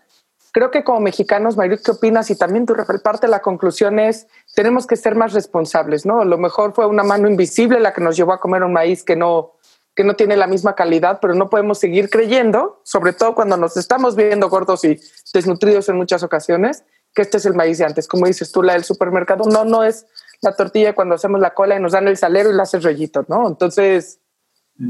Creo 0.51 0.69
que 0.69 0.83
como 0.83 0.99
mexicanos, 0.99 1.57
Mayrit, 1.57 1.81
¿qué 1.83 1.89
opinas? 1.89 2.29
Y 2.29 2.35
también 2.35 2.67
tu 2.67 2.75
parte 3.01 3.25
de 3.25 3.31
la 3.31 3.41
conclusión 3.41 3.97
es, 3.97 4.27
tenemos 4.53 4.85
que 4.85 4.95
ser 4.95 5.15
más 5.15 5.33
responsables, 5.33 6.05
¿no? 6.05 6.21
A 6.21 6.25
lo 6.25 6.37
mejor 6.37 6.75
fue 6.75 6.85
una 6.85 7.01
mano 7.01 7.27
invisible 7.27 7.79
la 7.79 7.91
que 7.91 8.01
nos 8.01 8.15
llevó 8.15 8.33
a 8.33 8.39
comer 8.39 8.63
un 8.63 8.73
maíz 8.73 9.03
que 9.03 9.15
no, 9.15 9.53
que 9.95 10.03
no 10.03 10.15
tiene 10.15 10.37
la 10.37 10.45
misma 10.45 10.75
calidad, 10.75 11.17
pero 11.19 11.33
no 11.33 11.49
podemos 11.49 11.79
seguir 11.79 12.11
creyendo, 12.11 12.79
sobre 12.83 13.13
todo 13.13 13.33
cuando 13.33 13.57
nos 13.57 13.75
estamos 13.75 14.15
viendo 14.15 14.49
gordos 14.49 14.85
y 14.85 14.99
desnutridos 15.33 15.89
en 15.89 15.95
muchas 15.95 16.21
ocasiones, 16.21 16.83
que 17.15 17.23
este 17.23 17.37
es 17.37 17.47
el 17.47 17.55
maíz 17.55 17.79
de 17.79 17.85
antes. 17.85 18.07
Como 18.07 18.27
dices 18.27 18.51
tú, 18.51 18.61
la 18.61 18.73
del 18.73 18.83
supermercado, 18.83 19.45
no, 19.45 19.65
no 19.65 19.83
es 19.83 20.05
la 20.41 20.55
tortilla 20.55 20.93
cuando 20.93 21.15
hacemos 21.15 21.39
la 21.39 21.53
cola 21.53 21.75
y 21.75 21.81
nos 21.81 21.91
dan 21.91 22.07
el 22.07 22.17
salero 22.17 22.49
y 22.49 22.53
la 22.53 22.63
haces 22.63 22.83
rollito, 22.83 23.25
¿no? 23.27 23.47
Entonces... 23.47 24.19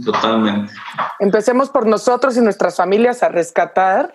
Totalmente. 0.06 0.72
Empecemos 1.20 1.70
por 1.70 1.88
nosotros 1.88 2.38
y 2.38 2.42
nuestras 2.42 2.76
familias 2.76 3.24
a 3.24 3.30
rescatar 3.30 4.14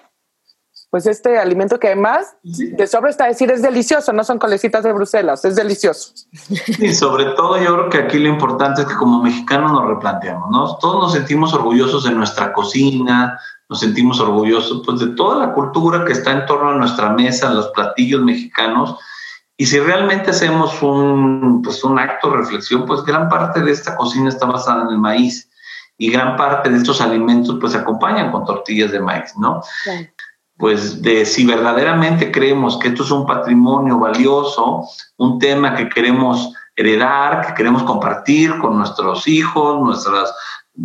pues 0.95 1.09
este 1.09 1.41
alimento 1.41 1.81
que 1.81 1.89
además 1.89 2.37
de 2.45 2.87
sobre 2.87 3.11
está 3.11 3.27
decir 3.27 3.51
es 3.51 3.63
delicioso, 3.63 4.13
no 4.13 4.23
son 4.23 4.39
colecitas 4.39 4.85
de 4.85 4.93
Bruselas, 4.93 5.45
es 5.45 5.57
delicioso. 5.57 6.13
Y 6.79 6.95
sobre 6.95 7.25
todo 7.35 7.59
yo 7.59 7.75
creo 7.75 7.91
que 7.91 7.99
aquí 7.99 8.19
lo 8.21 8.29
importante 8.29 8.83
es 8.83 8.87
que 8.87 8.95
como 8.95 9.21
mexicanos 9.21 9.73
nos 9.73 9.89
replanteamos, 9.89 10.49
¿no? 10.53 10.77
Todos 10.77 11.03
nos 11.03 11.13
sentimos 11.13 11.53
orgullosos 11.53 12.05
de 12.05 12.13
nuestra 12.13 12.53
cocina, 12.53 13.37
nos 13.69 13.81
sentimos 13.81 14.21
orgullosos 14.21 14.83
pues 14.87 15.01
de 15.01 15.09
toda 15.17 15.45
la 15.45 15.53
cultura 15.53 16.05
que 16.05 16.13
está 16.13 16.31
en 16.31 16.47
torno 16.47 16.71
a 16.71 16.77
nuestra 16.77 17.11
mesa, 17.11 17.53
los 17.53 17.71
platillos 17.71 18.23
mexicanos. 18.23 18.97
Y 19.57 19.67
si 19.67 19.79
realmente 19.79 20.31
hacemos 20.31 20.83
un, 20.83 21.63
pues 21.63 21.85
un 21.85 21.99
acto 21.99 22.31
de 22.31 22.39
reflexión, 22.39 22.85
pues 22.87 23.05
gran 23.05 23.29
parte 23.29 23.61
de 23.61 23.71
esta 23.71 23.97
cocina 23.97 24.29
está 24.29 24.47
basada 24.47 24.83
en 24.83 24.89
el 24.89 24.99
maíz 24.99 25.49
y 25.97 26.11
gran 26.11 26.37
parte 26.37 26.71
de 26.71 26.79
estos 26.79 27.01
alimentos 27.01 27.57
pues 27.61 27.73
se 27.73 27.79
acompañan 27.79 28.33
con 28.33 28.45
tortillas 28.45 28.91
de 28.91 29.01
maíz, 29.01 29.33
¿no? 29.37 29.63
pues 30.57 31.03
de 31.03 31.27
si 31.27 31.45
verdaderamente 31.45 32.31
creemos 32.31 32.79
que 32.79 32.89
esto 32.89 33.03
es 33.03 33.11
un 33.11 33.27
patrimonio 33.27 33.99
valioso, 33.99 34.85
un 35.17 35.39
tema 35.39 35.75
que 35.75 35.89
queremos 35.89 36.53
heredar, 36.77 37.47
que 37.47 37.55
queremos 37.55 37.83
compartir 37.83 38.59
con 38.59 38.79
nuestros 38.79 39.27
hijos, 39.27 39.81
nuestras 39.81 40.33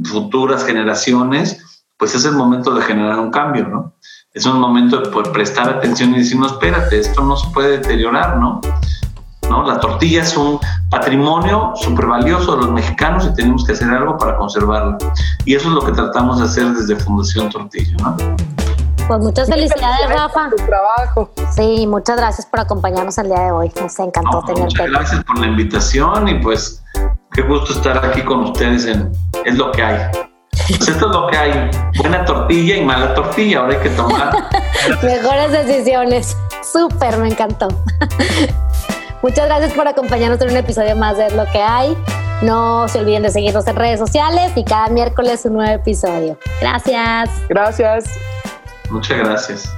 futuras 0.05 0.65
generaciones, 0.65 1.83
pues 1.97 2.15
es 2.15 2.25
el 2.25 2.33
momento 2.33 2.73
de 2.73 2.81
generar 2.81 3.19
un 3.19 3.31
cambio, 3.31 3.67
¿no? 3.67 3.93
Es 4.35 4.45
un 4.45 4.59
momento 4.59 5.01
de 5.01 5.29
prestar 5.31 5.67
atención 5.69 6.13
y 6.13 6.19
decir, 6.19 6.37
no, 6.37 6.45
espérate, 6.45 6.99
esto 6.99 7.23
no 7.23 7.35
se 7.35 7.49
puede 7.49 7.79
deteriorar, 7.79 8.37
¿no? 8.37 8.61
¿No? 9.49 9.63
La 9.63 9.79
tortilla 9.79 10.21
es 10.21 10.37
un 10.37 10.59
patrimonio 10.91 11.71
súper 11.73 12.05
valioso 12.05 12.55
de 12.55 12.61
los 12.61 12.71
mexicanos 12.71 13.25
y 13.25 13.33
tenemos 13.33 13.65
que 13.65 13.71
hacer 13.71 13.89
algo 13.89 14.19
para 14.19 14.37
conservarlo. 14.37 14.99
Y 15.45 15.55
eso 15.55 15.69
es 15.69 15.73
lo 15.73 15.81
que 15.81 15.93
tratamos 15.93 16.37
de 16.37 16.45
hacer 16.45 16.67
desde 16.73 16.95
Fundación 16.97 17.49
Tortilla, 17.49 17.95
¿no? 18.03 18.17
Pues 19.07 19.19
muchas 19.19 19.49
felicidades, 19.49 20.07
Rafa. 20.07 20.51
Tu 20.51 20.57
trabajo. 20.57 21.31
Sí, 21.55 21.87
muchas 21.87 22.17
gracias 22.17 22.45
por 22.45 22.59
acompañarnos 22.59 23.17
el 23.17 23.29
día 23.29 23.39
de 23.39 23.51
hoy. 23.51 23.71
Nos 23.81 23.97
encantó 23.97 24.43
tenerte. 24.43 24.61
Muchas 24.61 24.89
gracias 24.91 25.23
por 25.23 25.39
la 25.39 25.47
invitación 25.47 26.27
y 26.27 26.35
pues 26.35 26.83
qué 27.31 27.41
gusto 27.41 27.73
estar 27.73 28.05
aquí 28.05 28.21
con 28.21 28.41
ustedes 28.41 28.85
en 28.85 29.11
Es 29.43 29.57
lo 29.57 29.71
que 29.71 29.81
hay. 29.81 30.28
Pues 30.69 30.87
esto 30.87 31.07
es 31.07 31.11
lo 31.11 31.27
que 31.27 31.37
hay. 31.37 31.71
Buena 31.97 32.23
tortilla 32.25 32.77
y 32.77 32.85
mala 32.85 33.13
tortilla. 33.13 33.59
Ahora 33.59 33.73
hay 33.73 33.79
que 33.79 33.89
tomar. 33.89 34.31
Mejores 35.03 35.51
decisiones. 35.51 36.37
Súper, 36.61 37.17
me 37.17 37.29
encantó. 37.29 37.67
Muchas 39.21 39.47
gracias 39.47 39.73
por 39.73 39.87
acompañarnos 39.87 40.39
en 40.41 40.51
un 40.51 40.57
episodio 40.57 40.95
más 40.95 41.17
de 41.17 41.27
Es 41.27 41.33
lo 41.33 41.45
que 41.51 41.61
hay. 41.61 41.97
No 42.41 42.87
se 42.87 42.99
olviden 42.99 43.23
de 43.23 43.31
seguirnos 43.31 43.67
en 43.67 43.75
redes 43.75 43.99
sociales 43.99 44.53
y 44.55 44.63
cada 44.63 44.87
miércoles 44.87 45.43
un 45.45 45.53
nuevo 45.53 45.73
episodio. 45.73 46.37
Gracias. 46.61 47.29
Gracias. 47.49 48.05
Muchas 48.89 49.17
gracias. 49.17 49.73